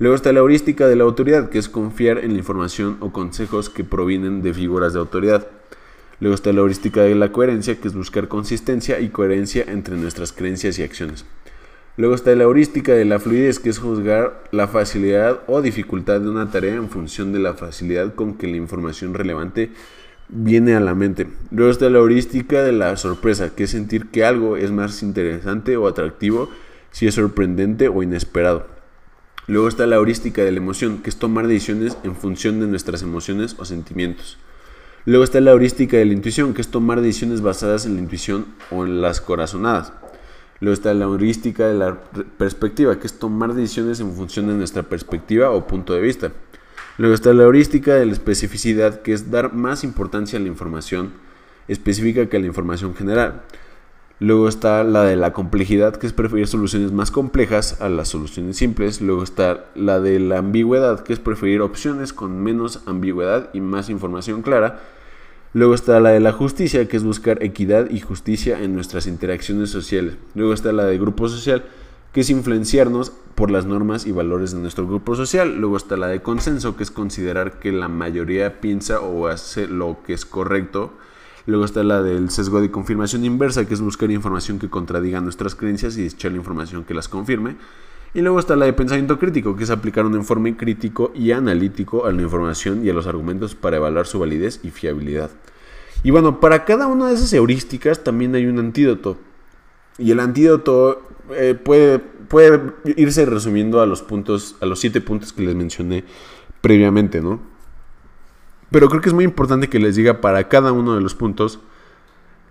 Luego 0.00 0.16
está 0.16 0.32
la 0.32 0.40
heurística 0.40 0.88
de 0.88 0.96
la 0.96 1.04
autoridad, 1.04 1.48
que 1.48 1.58
es 1.58 1.68
confiar 1.68 2.18
en 2.18 2.32
la 2.32 2.38
información 2.38 2.96
o 2.98 3.12
consejos 3.12 3.70
que 3.70 3.84
provienen 3.84 4.42
de 4.42 4.52
figuras 4.52 4.92
de 4.92 4.98
autoridad. 4.98 5.46
Luego 6.20 6.34
está 6.34 6.52
la 6.52 6.60
heurística 6.60 7.02
de 7.02 7.14
la 7.14 7.32
coherencia, 7.32 7.80
que 7.80 7.88
es 7.88 7.94
buscar 7.94 8.28
consistencia 8.28 9.00
y 9.00 9.08
coherencia 9.08 9.64
entre 9.66 9.96
nuestras 9.96 10.32
creencias 10.32 10.78
y 10.78 10.82
acciones. 10.82 11.24
Luego 11.96 12.14
está 12.14 12.34
la 12.34 12.44
heurística 12.44 12.92
de 12.92 13.04
la 13.04 13.20
fluidez, 13.20 13.60
que 13.60 13.70
es 13.70 13.78
juzgar 13.78 14.42
la 14.50 14.66
facilidad 14.66 15.40
o 15.46 15.62
dificultad 15.62 16.20
de 16.20 16.28
una 16.28 16.50
tarea 16.50 16.74
en 16.74 16.88
función 16.88 17.32
de 17.32 17.38
la 17.38 17.54
facilidad 17.54 18.14
con 18.14 18.34
que 18.34 18.48
la 18.48 18.56
información 18.56 19.14
relevante 19.14 19.70
viene 20.28 20.74
a 20.74 20.80
la 20.80 20.94
mente. 20.94 21.28
Luego 21.50 21.70
está 21.70 21.88
la 21.90 21.98
heurística 21.98 22.62
de 22.62 22.72
la 22.72 22.96
sorpresa, 22.96 23.54
que 23.54 23.64
es 23.64 23.70
sentir 23.70 24.06
que 24.10 24.24
algo 24.24 24.56
es 24.56 24.72
más 24.72 25.02
interesante 25.02 25.76
o 25.76 25.86
atractivo 25.86 26.50
si 26.90 27.06
es 27.06 27.14
sorprendente 27.14 27.88
o 27.88 28.02
inesperado. 28.02 28.66
Luego 29.46 29.68
está 29.68 29.86
la 29.86 29.96
heurística 29.96 30.42
de 30.42 30.52
la 30.52 30.58
emoción, 30.58 30.98
que 30.98 31.10
es 31.10 31.16
tomar 31.16 31.46
decisiones 31.46 31.98
en 32.02 32.16
función 32.16 32.60
de 32.60 32.66
nuestras 32.66 33.02
emociones 33.02 33.54
o 33.58 33.64
sentimientos. 33.64 34.38
Luego 35.06 35.24
está 35.24 35.40
la 35.40 35.50
heurística 35.50 35.98
de 35.98 36.06
la 36.06 36.14
intuición, 36.14 36.54
que 36.54 36.62
es 36.62 36.68
tomar 36.68 37.02
decisiones 37.02 37.42
basadas 37.42 37.84
en 37.84 37.94
la 37.96 38.00
intuición 38.00 38.46
o 38.70 38.86
en 38.86 39.02
las 39.02 39.20
corazonadas. 39.20 39.92
Luego 40.60 40.72
está 40.72 40.94
la 40.94 41.04
heurística 41.04 41.68
de 41.68 41.74
la 41.74 41.98
perspectiva, 42.38 42.98
que 42.98 43.06
es 43.06 43.18
tomar 43.18 43.52
decisiones 43.52 44.00
en 44.00 44.14
función 44.14 44.46
de 44.46 44.54
nuestra 44.54 44.82
perspectiva 44.82 45.50
o 45.50 45.66
punto 45.66 45.92
de 45.92 46.00
vista. 46.00 46.32
Luego 46.96 47.14
está 47.14 47.34
la 47.34 47.42
heurística 47.42 47.94
de 47.94 48.06
la 48.06 48.12
especificidad, 48.12 49.02
que 49.02 49.12
es 49.12 49.30
dar 49.30 49.52
más 49.52 49.84
importancia 49.84 50.38
a 50.38 50.42
la 50.42 50.48
información 50.48 51.12
específica 51.68 52.26
que 52.26 52.38
a 52.38 52.40
la 52.40 52.46
información 52.46 52.94
general. 52.94 53.42
Luego 54.20 54.48
está 54.48 54.84
la 54.84 55.02
de 55.02 55.16
la 55.16 55.32
complejidad, 55.32 55.96
que 55.96 56.06
es 56.06 56.12
preferir 56.12 56.46
soluciones 56.46 56.92
más 56.92 57.10
complejas 57.10 57.80
a 57.80 57.88
las 57.88 58.08
soluciones 58.08 58.56
simples. 58.56 59.00
Luego 59.00 59.24
está 59.24 59.64
la 59.74 60.00
de 60.00 60.20
la 60.20 60.38
ambigüedad, 60.38 61.00
que 61.00 61.12
es 61.12 61.18
preferir 61.18 61.60
opciones 61.60 62.12
con 62.12 62.40
menos 62.40 62.80
ambigüedad 62.86 63.50
y 63.52 63.60
más 63.60 63.90
información 63.90 64.42
clara. 64.42 64.80
Luego 65.52 65.74
está 65.74 65.98
la 66.00 66.10
de 66.10 66.20
la 66.20 66.32
justicia, 66.32 66.88
que 66.88 66.96
es 66.96 67.04
buscar 67.04 67.42
equidad 67.42 67.90
y 67.90 68.00
justicia 68.00 68.62
en 68.62 68.74
nuestras 68.74 69.06
interacciones 69.06 69.70
sociales. 69.70 70.14
Luego 70.34 70.52
está 70.52 70.72
la 70.72 70.84
de 70.84 70.98
grupo 70.98 71.28
social, 71.28 71.64
que 72.12 72.20
es 72.20 72.30
influenciarnos 72.30 73.12
por 73.34 73.50
las 73.50 73.66
normas 73.66 74.06
y 74.06 74.12
valores 74.12 74.52
de 74.52 74.58
nuestro 74.58 74.86
grupo 74.86 75.16
social. 75.16 75.56
Luego 75.56 75.76
está 75.76 75.96
la 75.96 76.06
de 76.06 76.22
consenso, 76.22 76.76
que 76.76 76.84
es 76.84 76.92
considerar 76.92 77.58
que 77.58 77.72
la 77.72 77.88
mayoría 77.88 78.60
piensa 78.60 79.00
o 79.00 79.26
hace 79.26 79.66
lo 79.66 79.98
que 80.06 80.12
es 80.12 80.24
correcto. 80.24 80.92
Luego 81.46 81.64
está 81.64 81.82
la 81.82 82.02
del 82.02 82.30
sesgo 82.30 82.60
de 82.60 82.70
confirmación 82.70 83.24
inversa, 83.24 83.66
que 83.66 83.74
es 83.74 83.80
buscar 83.80 84.10
información 84.10 84.58
que 84.58 84.70
contradiga 84.70 85.20
nuestras 85.20 85.54
creencias 85.54 85.96
y 85.98 86.06
echar 86.06 86.32
la 86.32 86.38
información 86.38 86.84
que 86.84 86.94
las 86.94 87.08
confirme. 87.08 87.56
Y 88.14 88.20
luego 88.20 88.38
está 88.38 88.56
la 88.56 88.64
de 88.64 88.72
pensamiento 88.72 89.18
crítico, 89.18 89.56
que 89.56 89.64
es 89.64 89.70
aplicar 89.70 90.06
un 90.06 90.14
informe 90.14 90.56
crítico 90.56 91.12
y 91.14 91.32
analítico 91.32 92.06
a 92.06 92.12
la 92.12 92.22
información 92.22 92.86
y 92.86 92.88
a 92.88 92.94
los 92.94 93.06
argumentos 93.06 93.54
para 93.54 93.76
evaluar 93.76 94.06
su 94.06 94.18
validez 94.20 94.60
y 94.62 94.70
fiabilidad. 94.70 95.30
Y 96.02 96.10
bueno, 96.10 96.40
para 96.40 96.64
cada 96.64 96.86
una 96.86 97.08
de 97.08 97.14
esas 97.14 97.32
heurísticas 97.32 98.04
también 98.04 98.34
hay 98.34 98.46
un 98.46 98.58
antídoto. 98.58 99.18
Y 99.98 100.12
el 100.12 100.20
antídoto 100.20 101.02
eh, 101.30 101.54
puede, 101.54 101.98
puede 101.98 102.72
irse 102.96 103.26
resumiendo 103.26 103.80
a 103.80 103.86
los 103.86 104.02
puntos, 104.02 104.56
a 104.60 104.66
los 104.66 104.78
siete 104.78 105.00
puntos 105.00 105.32
que 105.32 105.42
les 105.42 105.54
mencioné 105.54 106.04
previamente, 106.60 107.20
¿no? 107.20 107.53
Pero 108.74 108.88
creo 108.88 109.00
que 109.00 109.08
es 109.08 109.14
muy 109.14 109.22
importante 109.22 109.68
que 109.68 109.78
les 109.78 109.94
diga 109.94 110.20
para 110.20 110.48
cada 110.48 110.72
uno 110.72 110.96
de 110.96 111.00
los 111.00 111.14
puntos 111.14 111.60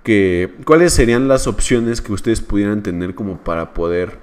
que 0.03 0.55
cuáles 0.63 0.93
serían 0.93 1.27
las 1.27 1.47
opciones 1.47 2.01
que 2.01 2.13
ustedes 2.13 2.39
pudieran 2.39 2.81
tener 2.81 3.13
como 3.13 3.39
para 3.39 3.73
poder 3.73 4.19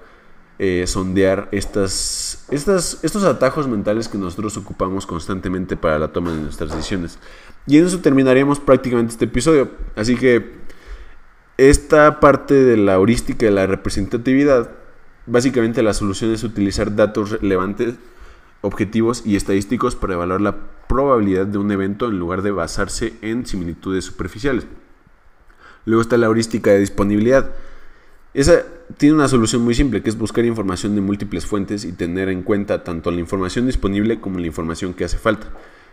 eh, 0.59 0.87
sondear 0.87 1.51
estas, 1.53 2.47
estas, 2.51 3.05
estos 3.05 3.25
atajos 3.25 3.69
mentales 3.69 4.09
que 4.09 4.17
nosotros 4.17 4.57
ocupamos 4.57 5.05
constantemente 5.05 5.77
para 5.77 5.99
la 5.99 6.09
toma 6.09 6.33
de 6.33 6.41
nuestras 6.41 6.71
decisiones. 6.71 7.19
Y 7.67 7.77
en 7.77 7.85
eso 7.85 7.99
terminaríamos 7.99 8.61
prácticamente 8.61 9.13
este 9.13 9.27
episodio. 9.27 9.69
Así 9.95 10.17
que 10.17 10.55
esta 11.59 12.19
parte 12.19 12.55
de 12.55 12.79
la 12.79 12.95
heurística 12.95 13.45
de 13.45 13.53
la 13.53 13.67
representatividad, 13.67 14.71
básicamente 15.27 15.83
la 15.83 15.93
solución 15.93 16.33
es 16.33 16.45
utilizar 16.45 16.97
datos 16.97 17.33
relevantes, 17.33 17.97
objetivos 18.63 19.23
y 19.27 19.37
estadísticos 19.37 19.97
para 19.97 20.15
evaluar 20.15 20.41
la 20.41 20.80
probabilidad 20.91 21.47
de 21.47 21.57
un 21.57 21.71
evento 21.71 22.07
en 22.09 22.19
lugar 22.19 22.43
de 22.43 22.51
basarse 22.51 23.13
en 23.23 23.47
similitudes 23.47 24.07
superficiales. 24.07 24.67
Luego 25.85 26.03
está 26.03 26.17
la 26.17 26.27
heurística 26.27 26.73
de 26.73 26.81
disponibilidad. 26.81 27.53
Esa 28.35 28.65
tiene 28.97 29.15
una 29.15 29.29
solución 29.29 29.63
muy 29.63 29.75
simple, 29.75 30.03
que 30.03 30.11
es 30.11 30.19
buscar 30.19 30.45
información 30.45 30.97
de 30.97 31.01
múltiples 31.01 31.47
fuentes 31.47 31.85
y 31.85 31.93
tener 31.93 32.29
en 32.29 32.43
cuenta 32.43 32.83
tanto 32.83 33.13
la 33.13 33.21
información 33.21 33.67
disponible 33.67 34.21
como 34.21 34.41
la 34.41 34.49
información 34.49 34.93
que 34.93 35.05
hace 35.05 35.17
falta. 35.17 35.47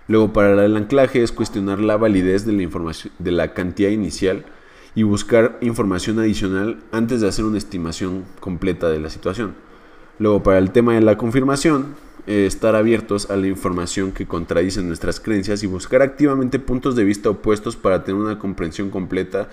Luego, 0.08 0.34
para 0.34 0.66
el 0.66 0.76
anclaje 0.76 1.22
es 1.22 1.32
cuestionar 1.32 1.80
la 1.80 1.96
validez 1.96 2.48
de 2.48 2.54
la, 2.54 2.64
información, 2.64 3.14
de 3.20 3.32
la 3.32 3.54
cantidad 3.54 3.92
inicial 3.92 4.46
y 4.96 5.04
buscar 5.04 5.60
información 5.62 6.18
adicional 6.18 6.80
antes 6.92 7.22
de 7.22 7.28
hacer 7.28 7.46
una 7.46 7.60
estimación 7.60 8.26
completa 8.40 8.90
de 8.90 9.00
la 9.00 9.12
situación. 9.12 9.54
Luego, 10.20 10.44
para 10.44 10.58
el 10.58 10.72
tema 10.72 10.94
de 10.94 11.02
la 11.02 11.18
confirmación, 11.18 11.96
eh, 12.28 12.46
estar 12.46 12.76
abiertos 12.76 13.30
a 13.30 13.38
la 13.38 13.48
información 13.48 14.12
que 14.12 14.26
contradice 14.26 14.82
nuestras 14.82 15.20
creencias 15.20 15.64
y 15.64 15.68
buscar 15.68 16.02
activamente 16.02 16.60
puntos 16.60 16.96
de 16.96 17.04
vista 17.06 17.30
opuestos 17.30 17.76
para 17.76 18.04
tener 18.04 18.20
una 18.20 18.38
comprensión 18.38 18.90
completa 18.90 19.50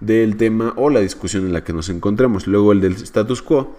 del 0.00 0.36
tema 0.36 0.72
o 0.76 0.90
la 0.90 1.00
discusión 1.00 1.46
en 1.46 1.52
la 1.52 1.64
que 1.64 1.72
nos 1.72 1.88
encontremos. 1.88 2.46
Luego 2.46 2.72
el 2.72 2.80
del 2.80 2.94
status 2.94 3.42
quo, 3.42 3.76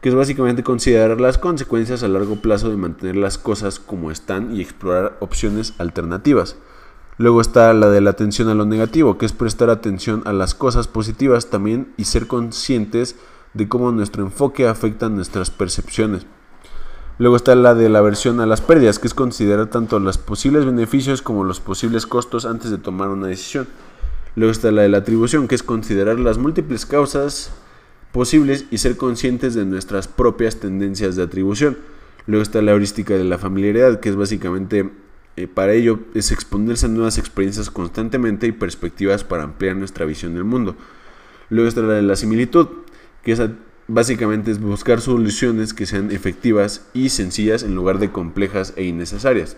que 0.00 0.08
es 0.08 0.14
básicamente 0.14 0.62
considerar 0.62 1.20
las 1.20 1.38
consecuencias 1.38 2.02
a 2.02 2.08
largo 2.08 2.36
plazo 2.36 2.70
de 2.70 2.76
mantener 2.76 3.16
las 3.16 3.36
cosas 3.36 3.78
como 3.78 4.10
están 4.10 4.54
y 4.54 4.62
explorar 4.62 5.16
opciones 5.20 5.74
alternativas. 5.78 6.56
Luego 7.18 7.40
está 7.40 7.72
la 7.72 7.88
de 7.90 8.00
la 8.00 8.10
atención 8.10 8.48
a 8.48 8.54
lo 8.54 8.66
negativo, 8.66 9.18
que 9.18 9.26
es 9.26 9.32
prestar 9.32 9.70
atención 9.70 10.22
a 10.26 10.32
las 10.32 10.54
cosas 10.54 10.86
positivas 10.86 11.50
también 11.50 11.92
y 11.96 12.04
ser 12.04 12.26
conscientes 12.26 13.14
de 13.14 13.35
cómo 13.64 13.92
nuestro 13.92 14.22
enfoque 14.22 14.68
afecta 14.68 15.08
nuestras 15.08 15.50
percepciones. 15.50 16.26
Luego 17.18 17.36
está 17.36 17.54
la 17.54 17.74
de 17.74 17.88
la 17.88 18.00
aversión 18.00 18.40
a 18.40 18.46
las 18.46 18.60
pérdidas, 18.60 18.98
que 18.98 19.06
es 19.06 19.14
considerar 19.14 19.68
tanto 19.68 19.98
los 19.98 20.18
posibles 20.18 20.66
beneficios 20.66 21.22
como 21.22 21.44
los 21.44 21.60
posibles 21.60 22.06
costos 22.06 22.44
antes 22.44 22.70
de 22.70 22.76
tomar 22.76 23.08
una 23.08 23.28
decisión. 23.28 23.66
Luego 24.34 24.52
está 24.52 24.70
la 24.70 24.82
de 24.82 24.90
la 24.90 24.98
atribución, 24.98 25.48
que 25.48 25.54
es 25.54 25.62
considerar 25.62 26.18
las 26.20 26.36
múltiples 26.36 26.84
causas 26.84 27.52
posibles 28.12 28.66
y 28.70 28.78
ser 28.78 28.98
conscientes 28.98 29.54
de 29.54 29.64
nuestras 29.64 30.08
propias 30.08 30.56
tendencias 30.56 31.16
de 31.16 31.22
atribución. 31.22 31.78
Luego 32.26 32.42
está 32.42 32.60
la 32.60 32.72
heurística 32.72 33.14
de 33.14 33.24
la 33.24 33.38
familiaridad, 33.38 33.98
que 34.00 34.10
es 34.10 34.16
básicamente 34.16 34.90
eh, 35.36 35.48
para 35.48 35.74
ello 35.74 36.00
es 36.14 36.32
exponerse 36.32 36.86
a 36.86 36.88
nuevas 36.88 37.18
experiencias 37.18 37.70
constantemente 37.70 38.46
y 38.46 38.52
perspectivas 38.52 39.22
para 39.22 39.42
ampliar 39.42 39.76
nuestra 39.76 40.06
visión 40.06 40.34
del 40.34 40.44
mundo. 40.44 40.76
Luego 41.50 41.68
está 41.68 41.82
la 41.82 41.94
de 41.94 42.02
la 42.02 42.16
similitud, 42.16 42.68
que 43.26 43.32
es 43.32 43.42
básicamente 43.88 44.52
es 44.52 44.60
buscar 44.60 45.00
soluciones 45.00 45.74
que 45.74 45.84
sean 45.84 46.12
efectivas 46.12 46.86
y 46.94 47.08
sencillas 47.08 47.64
en 47.64 47.74
lugar 47.74 47.98
de 47.98 48.12
complejas 48.12 48.72
e 48.76 48.84
innecesarias. 48.84 49.56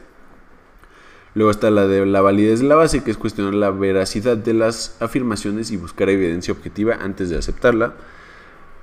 Luego 1.35 1.50
está 1.50 1.70
la 1.70 1.87
de 1.87 2.07
la 2.07 2.22
validez 2.22 2.61
de 2.61 2.66
la 2.66 2.76
base, 2.76 3.04
que 3.04 3.11
es 3.11 3.18
cuestionar 3.18 3.52
la 3.52 3.70
veracidad 3.70 4.38
de 4.38 4.54
las 4.54 4.96
afirmaciones 5.02 5.70
y 5.70 5.76
buscar 5.76 6.09
evidencia 6.09 6.54
objetiva 6.54 6.94
antes 6.94 7.28
de 7.28 7.37
aceptarla. 7.37 7.92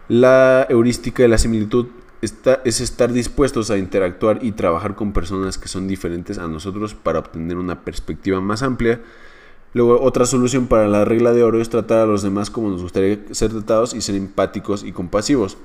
La 0.07 0.67
heurística 0.69 1.23
de 1.23 1.29
la 1.29 1.39
similitud 1.39 1.87
está, 2.21 2.61
es 2.63 2.79
estar 2.79 3.11
dispuestos 3.11 3.71
a 3.71 3.79
interactuar 3.79 4.43
y 4.43 4.51
trabajar 4.51 4.93
con 4.93 5.13
personas 5.13 5.57
que 5.57 5.67
son 5.67 5.87
diferentes 5.87 6.37
a 6.37 6.47
nosotros 6.47 6.93
para 6.93 7.17
obtener 7.17 7.57
una 7.57 7.81
perspectiva 7.81 8.39
más 8.39 8.61
amplia. 8.61 9.01
Luego, 9.75 10.01
otra 10.01 10.25
solución 10.25 10.67
para 10.67 10.87
la 10.87 11.03
regla 11.03 11.33
de 11.33 11.43
oro 11.43 11.59
es 11.59 11.67
tratar 11.67 11.99
a 11.99 12.05
los 12.05 12.23
demás 12.23 12.49
como 12.49 12.69
nos 12.69 12.81
gustaría 12.81 13.19
ser 13.31 13.51
tratados 13.51 13.93
y 13.93 13.99
ser 13.99 14.15
empáticos 14.15 14.85
y 14.85 14.93
compasivos. 14.93 15.57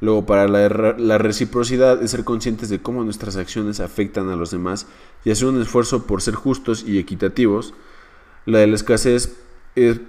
Luego, 0.00 0.26
para 0.26 0.46
la, 0.46 1.18
reciprocidad 1.18 2.00
es 2.04 2.12
ser 2.12 2.22
conscientes 2.22 2.68
de 2.68 2.80
cómo 2.80 3.02
nuestras 3.02 3.34
acciones 3.34 3.80
afectan 3.80 4.28
a 4.28 4.36
los 4.36 4.52
demás 4.52 4.86
y 5.24 5.32
hacer 5.32 5.48
un 5.48 5.60
esfuerzo 5.60 6.06
por 6.06 6.22
ser 6.22 6.36
justos 6.36 6.84
y 6.86 7.00
equitativos. 7.00 7.74
La 8.44 8.60
de 8.60 8.68
la 8.68 8.76
escasez 8.76 9.34
es 9.74 10.00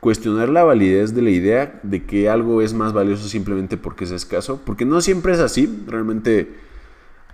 cuestionar 0.00 0.48
la 0.48 0.64
validez 0.64 1.14
de 1.14 1.22
la 1.22 1.30
idea 1.30 1.78
de 1.84 2.04
que 2.04 2.28
algo 2.28 2.62
es 2.62 2.74
más 2.74 2.92
valioso 2.92 3.28
simplemente 3.28 3.76
porque 3.76 4.06
es 4.06 4.10
escaso, 4.10 4.60
porque 4.66 4.84
no 4.84 5.00
siempre 5.00 5.34
es 5.34 5.38
así, 5.38 5.84
realmente 5.86 6.52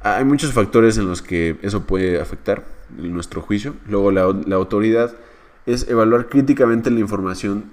hay 0.03 0.27
muchos 0.27 0.53
factores 0.53 0.99
en 0.99 1.07
los 1.07 1.23
que 1.23 1.57
eso 1.62 1.85
puede 1.85 2.21
afectar 2.21 2.82
nuestro 2.96 3.40
juicio. 3.40 3.74
Luego 3.88 4.11
la, 4.11 4.22
autoridad 4.55 5.14
es 5.66 5.88
evaluar 5.88 6.28
críticamente 6.28 6.90
la 6.90 7.00
información 7.00 7.64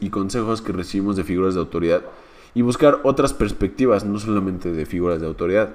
y 0.00 0.10
consejos 0.10 0.62
que 0.62 0.72
recibimos 0.72 1.16
de 1.16 1.24
figuras 1.24 1.54
de 1.54 1.60
autoridad 1.60 2.02
y 2.54 2.62
buscar 2.62 3.00
otras 3.04 3.32
perspectivas, 3.32 4.04
no 4.04 4.18
solamente 4.18 4.72
de 4.72 4.86
figuras 4.86 5.20
de 5.20 5.26
autoridad. 5.26 5.70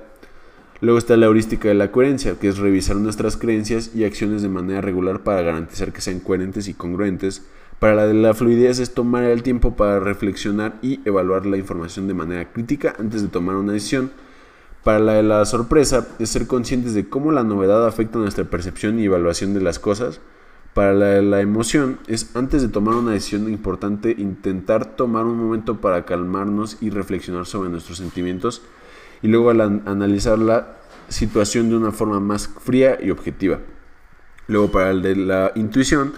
Luego 0.82 0.98
está 0.98 1.16
la 1.16 1.28
heurística 1.28 1.70
de 1.70 1.74
la 1.74 1.92
coherencia, 1.92 2.38
que 2.38 2.50
es 2.50 2.58
revisar 2.58 2.98
nuestras 2.98 3.38
creencias 3.38 3.96
y 3.96 4.04
acciones 4.04 4.42
de 4.42 4.50
manera 4.50 4.82
regular 4.82 5.24
para 5.24 5.42
garantizar 5.42 5.94
que 5.94 6.02
sean 6.02 6.20
coherentes 6.20 6.68
y 6.68 6.74
congruentes. 6.74 7.46
Para 7.80 7.96
la 7.96 8.08
de 8.08 8.14
la 8.14 8.34
fluidez 8.34 8.80
es 8.80 8.94
tomar 8.94 9.24
el 9.24 9.42
tiempo 9.42 9.76
para 9.76 10.00
reflexionar 10.00 10.76
y 10.82 11.00
evaluar 11.06 11.46
la 11.46 11.58
información 11.58 12.08
de 12.08 12.14
manera 12.14 12.52
crítica 12.52 12.94
antes 13.00 13.22
de 13.22 13.30
tomar 13.30 13.56
una 13.56 13.74
decisión. 13.74 14.12
Para 14.86 15.24
la 15.24 15.44
sorpresa 15.46 16.10
es 16.20 16.30
ser 16.30 16.46
conscientes 16.46 16.94
de 16.94 17.10
cómo 17.10 17.32
la 17.32 17.44
novedad 17.44 17.88
afecta 17.88 18.20
nuestra 18.20 18.44
percepción 18.44 19.00
y 19.00 19.06
evaluación 19.06 19.56
de 19.56 19.62
las 19.62 19.80
cosas. 19.80 20.22
Para 20.76 20.94
la, 20.94 21.42
emoción 21.42 21.98
es 22.06 22.36
antes 22.36 22.62
de 22.62 22.68
tomar 22.68 22.94
una 22.94 23.14
decisión 23.14 23.50
importante 23.50 24.14
intentar 24.16 24.96
tomar 24.96 25.26
un 25.26 25.40
momento 25.40 25.82
para 25.82 26.06
calmarnos 26.06 26.78
y 26.82 26.92
reflexionar 26.92 27.48
sobre 27.48 27.72
nuestros 27.72 27.98
sentimientos 27.98 28.62
y 29.24 29.28
luego 29.28 29.50
analizar 29.50 30.38
la 30.38 30.78
situación 31.10 31.70
de 31.70 31.78
una 31.78 31.92
forma 31.92 32.20
más 32.20 32.48
fría 32.48 33.00
y 33.02 33.10
objetiva. 33.10 33.62
Luego 34.46 34.70
para 34.70 34.92
el 34.92 35.02
de 35.02 35.16
la 35.16 35.52
intuición 35.56 36.14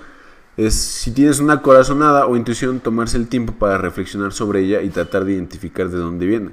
es 0.58 0.73
si 0.73 1.12
tienes 1.12 1.39
una 1.39 1.62
corazonada 1.62 2.27
o 2.27 2.36
intuición 2.36 2.82
tomarse 2.82 3.15
el 3.15 3.30
tiempo 3.30 3.53
para 3.53 3.77
reflexionar 3.77 4.34
sobre 4.34 4.60
ella 4.60 4.82
y 4.82 4.89
tratar 4.89 5.23
de 5.23 5.36
identificar 5.36 5.88
de 5.88 5.99
dónde 5.99 6.25
viene. 6.25 6.51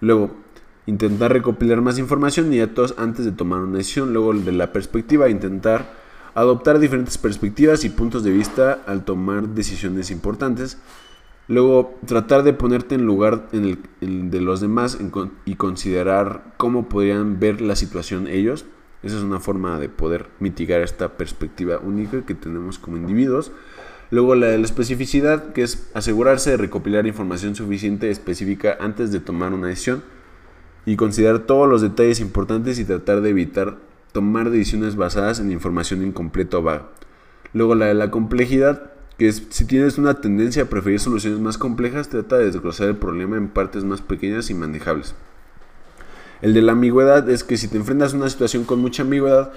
Luego 0.00 0.30
intentar 0.88 1.30
recopilar 1.34 1.82
más 1.82 1.98
información 1.98 2.50
y 2.50 2.58
datos 2.58 2.94
antes 2.96 3.26
de 3.26 3.32
tomar 3.32 3.60
una 3.60 3.76
decisión. 3.76 4.14
Luego 4.14 4.32
de 4.32 4.52
la 4.52 4.72
perspectiva 4.72 5.28
intentar 5.28 5.92
adoptar 6.34 6.78
diferentes 6.78 7.18
perspectivas 7.18 7.84
y 7.84 7.90
puntos 7.90 8.24
de 8.24 8.30
vista 8.30 8.80
al 8.86 9.04
tomar 9.04 9.48
decisiones 9.48 10.10
importantes. 10.10 10.78
Luego, 11.46 11.98
tratar 12.06 12.42
de 12.42 12.54
ponerte 12.54 12.94
en 12.94 13.04
lugar 13.04 13.50
de 13.50 14.40
los 14.40 14.60
demás 14.60 14.98
y 15.44 15.54
considerar 15.56 16.54
cómo 16.56 16.88
podrían 16.88 17.38
ver 17.38 17.60
la 17.60 17.76
situación 17.76 18.26
ellos. 18.26 18.64
Esa 19.02 19.18
es 19.18 19.22
una 19.22 19.40
forma 19.40 19.78
de 19.78 19.90
poder 19.90 20.26
mitigar 20.40 20.80
esta 20.80 21.18
perspectiva 21.18 21.78
única 21.78 22.24
que 22.24 22.34
tenemos 22.34 22.78
como 22.78 22.96
individuos. 22.96 23.52
Luego 24.10 24.34
la 24.34 24.46
de 24.46 24.56
la 24.56 24.64
especificidad, 24.64 25.52
que 25.52 25.62
es 25.62 25.90
asegurarse 25.92 26.50
de 26.50 26.56
recopilar 26.56 27.06
información 27.06 27.54
suficiente 27.54 28.10
específica 28.10 28.78
antes 28.80 29.12
de 29.12 29.20
tomar 29.20 29.52
una 29.52 29.68
decisión 29.68 30.02
y 30.86 30.96
considerar 30.96 31.40
todos 31.40 31.68
los 31.68 31.82
detalles 31.82 32.20
importantes 32.20 32.78
y 32.78 32.84
tratar 32.84 33.20
de 33.20 33.30
evitar 33.30 33.76
tomar 34.12 34.50
decisiones 34.50 34.96
basadas 34.96 35.40
en 35.40 35.52
información 35.52 36.04
incompleta 36.04 36.58
o 36.58 36.62
vaga. 36.62 36.88
Luego 37.52 37.74
la 37.74 37.86
de 37.86 37.94
la 37.94 38.10
complejidad, 38.10 38.92
que 39.16 39.28
es 39.28 39.46
si 39.50 39.64
tienes 39.64 39.98
una 39.98 40.20
tendencia 40.20 40.64
a 40.64 40.66
preferir 40.66 41.00
soluciones 41.00 41.40
más 41.40 41.58
complejas, 41.58 42.08
trata 42.08 42.38
de 42.38 42.46
desglosar 42.46 42.88
el 42.88 42.96
problema 42.96 43.36
en 43.36 43.48
partes 43.48 43.84
más 43.84 44.00
pequeñas 44.00 44.50
y 44.50 44.54
manejables. 44.54 45.14
El 46.40 46.54
de 46.54 46.62
la 46.62 46.72
ambigüedad 46.72 47.28
es 47.28 47.42
que 47.42 47.56
si 47.56 47.68
te 47.68 47.76
enfrentas 47.76 48.14
a 48.14 48.16
una 48.16 48.30
situación 48.30 48.64
con 48.64 48.80
mucha 48.80 49.02
ambigüedad, 49.02 49.52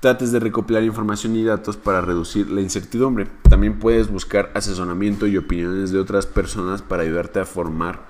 trates 0.00 0.32
de 0.32 0.40
recopilar 0.40 0.82
información 0.82 1.36
y 1.36 1.44
datos 1.44 1.76
para 1.76 2.00
reducir 2.00 2.50
la 2.50 2.60
incertidumbre. 2.60 3.26
También 3.48 3.78
puedes 3.78 4.10
buscar 4.10 4.50
asesoramiento 4.54 5.26
y 5.26 5.38
opiniones 5.38 5.92
de 5.92 5.98
otras 5.98 6.26
personas 6.26 6.82
para 6.82 7.04
ayudarte 7.04 7.40
a 7.40 7.46
formar 7.46 8.00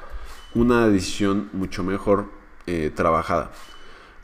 una 0.55 0.89
decisión 0.89 1.51
mucho 1.53 1.85
mejor 1.85 2.27
eh, 2.67 2.91
trabajada. 2.95 3.51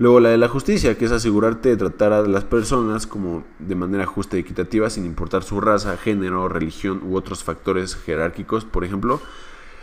Luego 0.00 0.18
la 0.18 0.30
de 0.30 0.38
la 0.38 0.48
justicia, 0.48 0.96
que 0.96 1.04
es 1.04 1.12
asegurarte 1.12 1.68
de 1.68 1.76
tratar 1.76 2.14
a 2.14 2.22
las 2.22 2.44
personas 2.44 3.06
como 3.06 3.44
de 3.58 3.74
manera 3.74 4.06
justa 4.06 4.38
y 4.38 4.40
equitativa 4.40 4.88
sin 4.88 5.04
importar 5.04 5.42
su 5.42 5.60
raza, 5.60 5.98
género, 5.98 6.48
religión 6.48 7.02
u 7.04 7.16
otros 7.16 7.44
factores 7.44 7.96
jerárquicos, 7.96 8.64
por 8.64 8.82
ejemplo, 8.82 9.20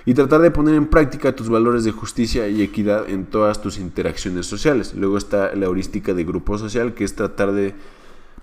y 0.05 0.15
tratar 0.15 0.41
de 0.41 0.49
poner 0.49 0.73
en 0.73 0.87
práctica 0.87 1.35
tus 1.35 1.49
valores 1.49 1.83
de 1.83 1.91
justicia 1.91 2.47
y 2.47 2.63
equidad 2.63 3.07
en 3.07 3.27
todas 3.27 3.61
tus 3.61 3.77
interacciones 3.77 4.47
sociales. 4.47 4.95
Luego 4.95 5.19
está 5.19 5.53
la 5.53 5.67
heurística 5.67 6.15
de 6.15 6.23
grupo 6.23 6.57
social, 6.57 6.95
que 6.95 7.03
es 7.03 7.13
tratar 7.13 7.51
de, 7.51 7.75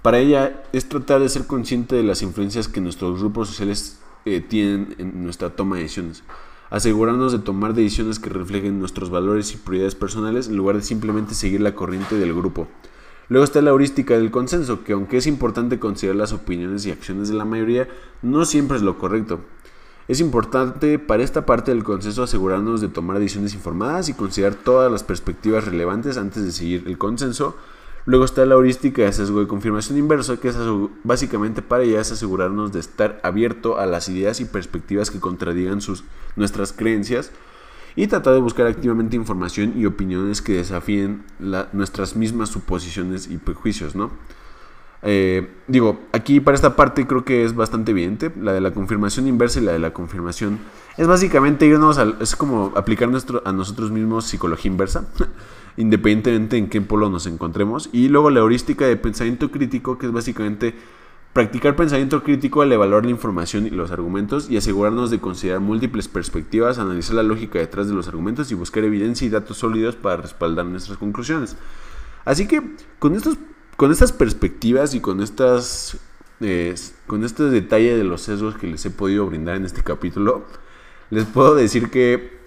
para 0.00 0.18
ella, 0.18 0.62
es 0.72 0.88
tratar 0.88 1.22
de 1.22 1.28
ser 1.28 1.48
consciente 1.48 1.96
de 1.96 2.04
las 2.04 2.22
influencias 2.22 2.68
que 2.68 2.80
nuestros 2.80 3.18
grupos 3.18 3.48
sociales 3.48 3.98
eh, 4.26 4.40
tienen 4.40 4.94
en 4.98 5.24
nuestra 5.24 5.50
toma 5.50 5.74
de 5.74 5.82
decisiones 5.82 6.22
asegurarnos 6.74 7.30
de 7.30 7.38
tomar 7.38 7.72
decisiones 7.72 8.18
que 8.18 8.30
reflejen 8.30 8.80
nuestros 8.80 9.08
valores 9.08 9.54
y 9.54 9.56
prioridades 9.58 9.94
personales 9.94 10.48
en 10.48 10.56
lugar 10.56 10.74
de 10.74 10.82
simplemente 10.82 11.32
seguir 11.32 11.60
la 11.60 11.76
corriente 11.76 12.16
del 12.16 12.34
grupo. 12.34 12.66
Luego 13.28 13.44
está 13.44 13.62
la 13.62 13.70
heurística 13.70 14.14
del 14.14 14.32
consenso, 14.32 14.82
que 14.82 14.92
aunque 14.92 15.18
es 15.18 15.28
importante 15.28 15.78
considerar 15.78 16.16
las 16.16 16.32
opiniones 16.32 16.84
y 16.84 16.90
acciones 16.90 17.28
de 17.28 17.36
la 17.36 17.44
mayoría, 17.44 17.86
no 18.22 18.44
siempre 18.44 18.76
es 18.76 18.82
lo 18.82 18.98
correcto. 18.98 19.38
Es 20.08 20.18
importante 20.18 20.98
para 20.98 21.22
esta 21.22 21.46
parte 21.46 21.70
del 21.70 21.84
consenso 21.84 22.24
asegurarnos 22.24 22.80
de 22.80 22.88
tomar 22.88 23.20
decisiones 23.20 23.54
informadas 23.54 24.08
y 24.08 24.14
considerar 24.14 24.56
todas 24.56 24.90
las 24.90 25.04
perspectivas 25.04 25.66
relevantes 25.66 26.18
antes 26.18 26.44
de 26.44 26.50
seguir 26.50 26.82
el 26.88 26.98
consenso, 26.98 27.56
Luego 28.06 28.26
está 28.26 28.44
la 28.44 28.54
heurística 28.54 29.02
de 29.02 29.12
sesgo 29.12 29.40
de 29.40 29.46
confirmación 29.46 29.98
inverso, 29.98 30.38
que 30.38 30.48
es 30.48 30.56
básicamente 31.04 31.62
para 31.62 31.84
ella 31.84 32.00
es 32.00 32.12
asegurarnos 32.12 32.72
de 32.72 32.80
estar 32.80 33.18
abierto 33.22 33.78
a 33.78 33.86
las 33.86 34.08
ideas 34.10 34.40
y 34.40 34.44
perspectivas 34.44 35.10
que 35.10 35.20
contradigan 35.20 35.80
sus, 35.80 36.04
nuestras 36.36 36.72
creencias 36.72 37.30
y 37.96 38.06
tratar 38.06 38.34
de 38.34 38.40
buscar 38.40 38.66
activamente 38.66 39.16
información 39.16 39.72
y 39.76 39.86
opiniones 39.86 40.42
que 40.42 40.54
desafíen 40.54 41.24
nuestras 41.72 42.14
mismas 42.16 42.50
suposiciones 42.50 43.28
y 43.30 43.38
prejuicios, 43.38 43.94
¿no? 43.94 44.10
Eh, 45.06 45.50
digo, 45.68 46.00
aquí 46.12 46.40
para 46.40 46.54
esta 46.54 46.76
parte 46.76 47.06
creo 47.06 47.24
que 47.26 47.44
es 47.44 47.54
bastante 47.54 47.90
evidente, 47.90 48.32
la 48.40 48.54
de 48.54 48.62
la 48.62 48.72
confirmación 48.72 49.28
inversa 49.28 49.60
y 49.60 49.62
la 49.62 49.72
de 49.72 49.78
la 49.78 49.92
confirmación 49.92 50.58
es 50.96 51.06
básicamente 51.06 51.66
irnos 51.66 51.98
al, 51.98 52.16
es 52.20 52.34
como 52.36 52.72
aplicar 52.74 53.10
nuestro, 53.10 53.42
a 53.44 53.52
nosotros 53.52 53.90
mismos 53.90 54.24
psicología 54.26 54.70
inversa. 54.70 55.06
independientemente 55.76 56.56
en 56.56 56.68
qué 56.68 56.80
polo 56.80 57.10
nos 57.10 57.26
encontremos. 57.26 57.90
Y 57.92 58.08
luego 58.08 58.30
la 58.30 58.40
heurística 58.40 58.86
de 58.86 58.96
pensamiento 58.96 59.50
crítico, 59.50 59.98
que 59.98 60.06
es 60.06 60.12
básicamente 60.12 60.74
practicar 61.32 61.74
pensamiento 61.74 62.22
crítico 62.22 62.62
al 62.62 62.72
evaluar 62.72 63.04
la 63.04 63.10
información 63.10 63.66
y 63.66 63.70
los 63.70 63.90
argumentos 63.90 64.48
y 64.48 64.56
asegurarnos 64.56 65.10
de 65.10 65.18
considerar 65.18 65.60
múltiples 65.60 66.06
perspectivas, 66.06 66.78
analizar 66.78 67.16
la 67.16 67.24
lógica 67.24 67.58
detrás 67.58 67.88
de 67.88 67.94
los 67.94 68.06
argumentos 68.06 68.52
y 68.52 68.54
buscar 68.54 68.84
evidencia 68.84 69.26
y 69.26 69.30
datos 69.30 69.58
sólidos 69.58 69.96
para 69.96 70.22
respaldar 70.22 70.64
nuestras 70.66 70.96
conclusiones. 70.96 71.56
Así 72.24 72.46
que 72.46 72.62
con, 73.00 73.16
estos, 73.16 73.36
con 73.76 73.90
estas 73.90 74.12
perspectivas 74.12 74.94
y 74.94 75.00
con 75.00 75.20
estas... 75.20 75.98
Eh, 76.40 76.74
con 77.06 77.22
este 77.22 77.44
detalle 77.44 77.96
de 77.96 78.02
los 78.02 78.22
sesgos 78.22 78.56
que 78.56 78.66
les 78.66 78.84
he 78.84 78.90
podido 78.90 79.24
brindar 79.24 79.56
en 79.56 79.64
este 79.64 79.82
capítulo, 79.82 80.44
les 81.10 81.24
puedo 81.26 81.54
decir 81.54 81.90
que 81.90 82.38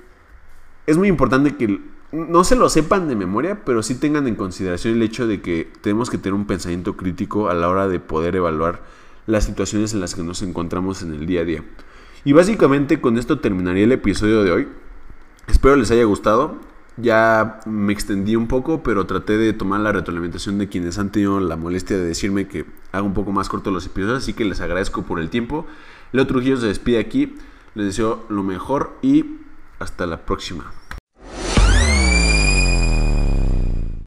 es 0.86 0.98
muy 0.98 1.08
importante 1.08 1.56
que 1.56 1.80
no 2.18 2.44
se 2.44 2.56
lo 2.56 2.70
sepan 2.70 3.08
de 3.08 3.16
memoria, 3.16 3.64
pero 3.64 3.84
sí 3.84 3.96
tengan 3.96 4.28
en 4.28 4.36
consideración 4.36 4.96
el 4.96 5.04
hecho 5.04 5.28
de 5.28 5.42
que 5.42 5.72
tenemos 5.82 6.10
que 6.10 6.18
tener 6.18 6.34
un 6.34 6.48
pensamiento 6.48 6.98
crítico 6.98 7.50
a 7.50 7.54
la 7.54 7.70
hora 7.70 7.88
de 7.88 8.00
poder 8.00 8.36
evaluar 8.36 8.82
las 9.28 9.46
situaciones 9.46 9.94
en 9.94 10.00
las 10.00 10.16
que 10.16 10.24
nos 10.24 10.42
encontramos 10.42 11.02
en 11.04 11.14
el 11.14 11.26
día 11.26 11.42
a 11.42 11.46
día. 11.46 11.64
Y 12.26 12.34
básicamente 12.34 13.00
con 13.00 13.18
esto 13.18 13.40
terminaría 13.40 13.84
el 13.84 13.92
episodio 13.92 14.44
de 14.44 14.52
hoy. 14.52 14.68
Espero 15.48 15.76
les 15.76 15.92
haya 15.92 16.04
gustado. 16.06 16.56
Ya 16.98 17.60
me 17.66 17.94
extendí 17.94 18.36
un 18.36 18.48
poco, 18.48 18.82
pero 18.82 19.06
traté 19.06 19.38
de 19.38 19.54
tomar 19.54 19.82
la 19.82 19.92
retroalimentación 19.92 20.58
de 20.58 20.68
quienes 20.68 20.98
han 20.98 21.12
tenido 21.12 21.40
la 21.40 21.56
molestia 21.56 21.96
de 21.96 22.04
decirme 22.04 22.48
que 22.48 22.66
haga 22.92 23.04
un 23.04 23.14
poco 23.14 23.32
más 23.32 23.50
corto 23.50 23.70
los 23.70 23.86
episodios, 23.86 24.18
así 24.18 24.34
que 24.34 24.46
les 24.46 24.62
agradezco 24.62 25.04
por 25.04 25.20
el 25.20 25.30
tiempo. 25.30 25.68
Leo 26.12 26.26
Trujillo 26.26 26.58
se 26.58 26.68
despide 26.68 27.00
aquí. 27.00 27.36
Les 27.76 27.86
deseo 27.86 28.26
lo 28.30 28.42
mejor 28.44 28.98
y 29.02 29.38
Hasta 29.80 30.08
la 30.08 30.26
próxima. 30.26 30.74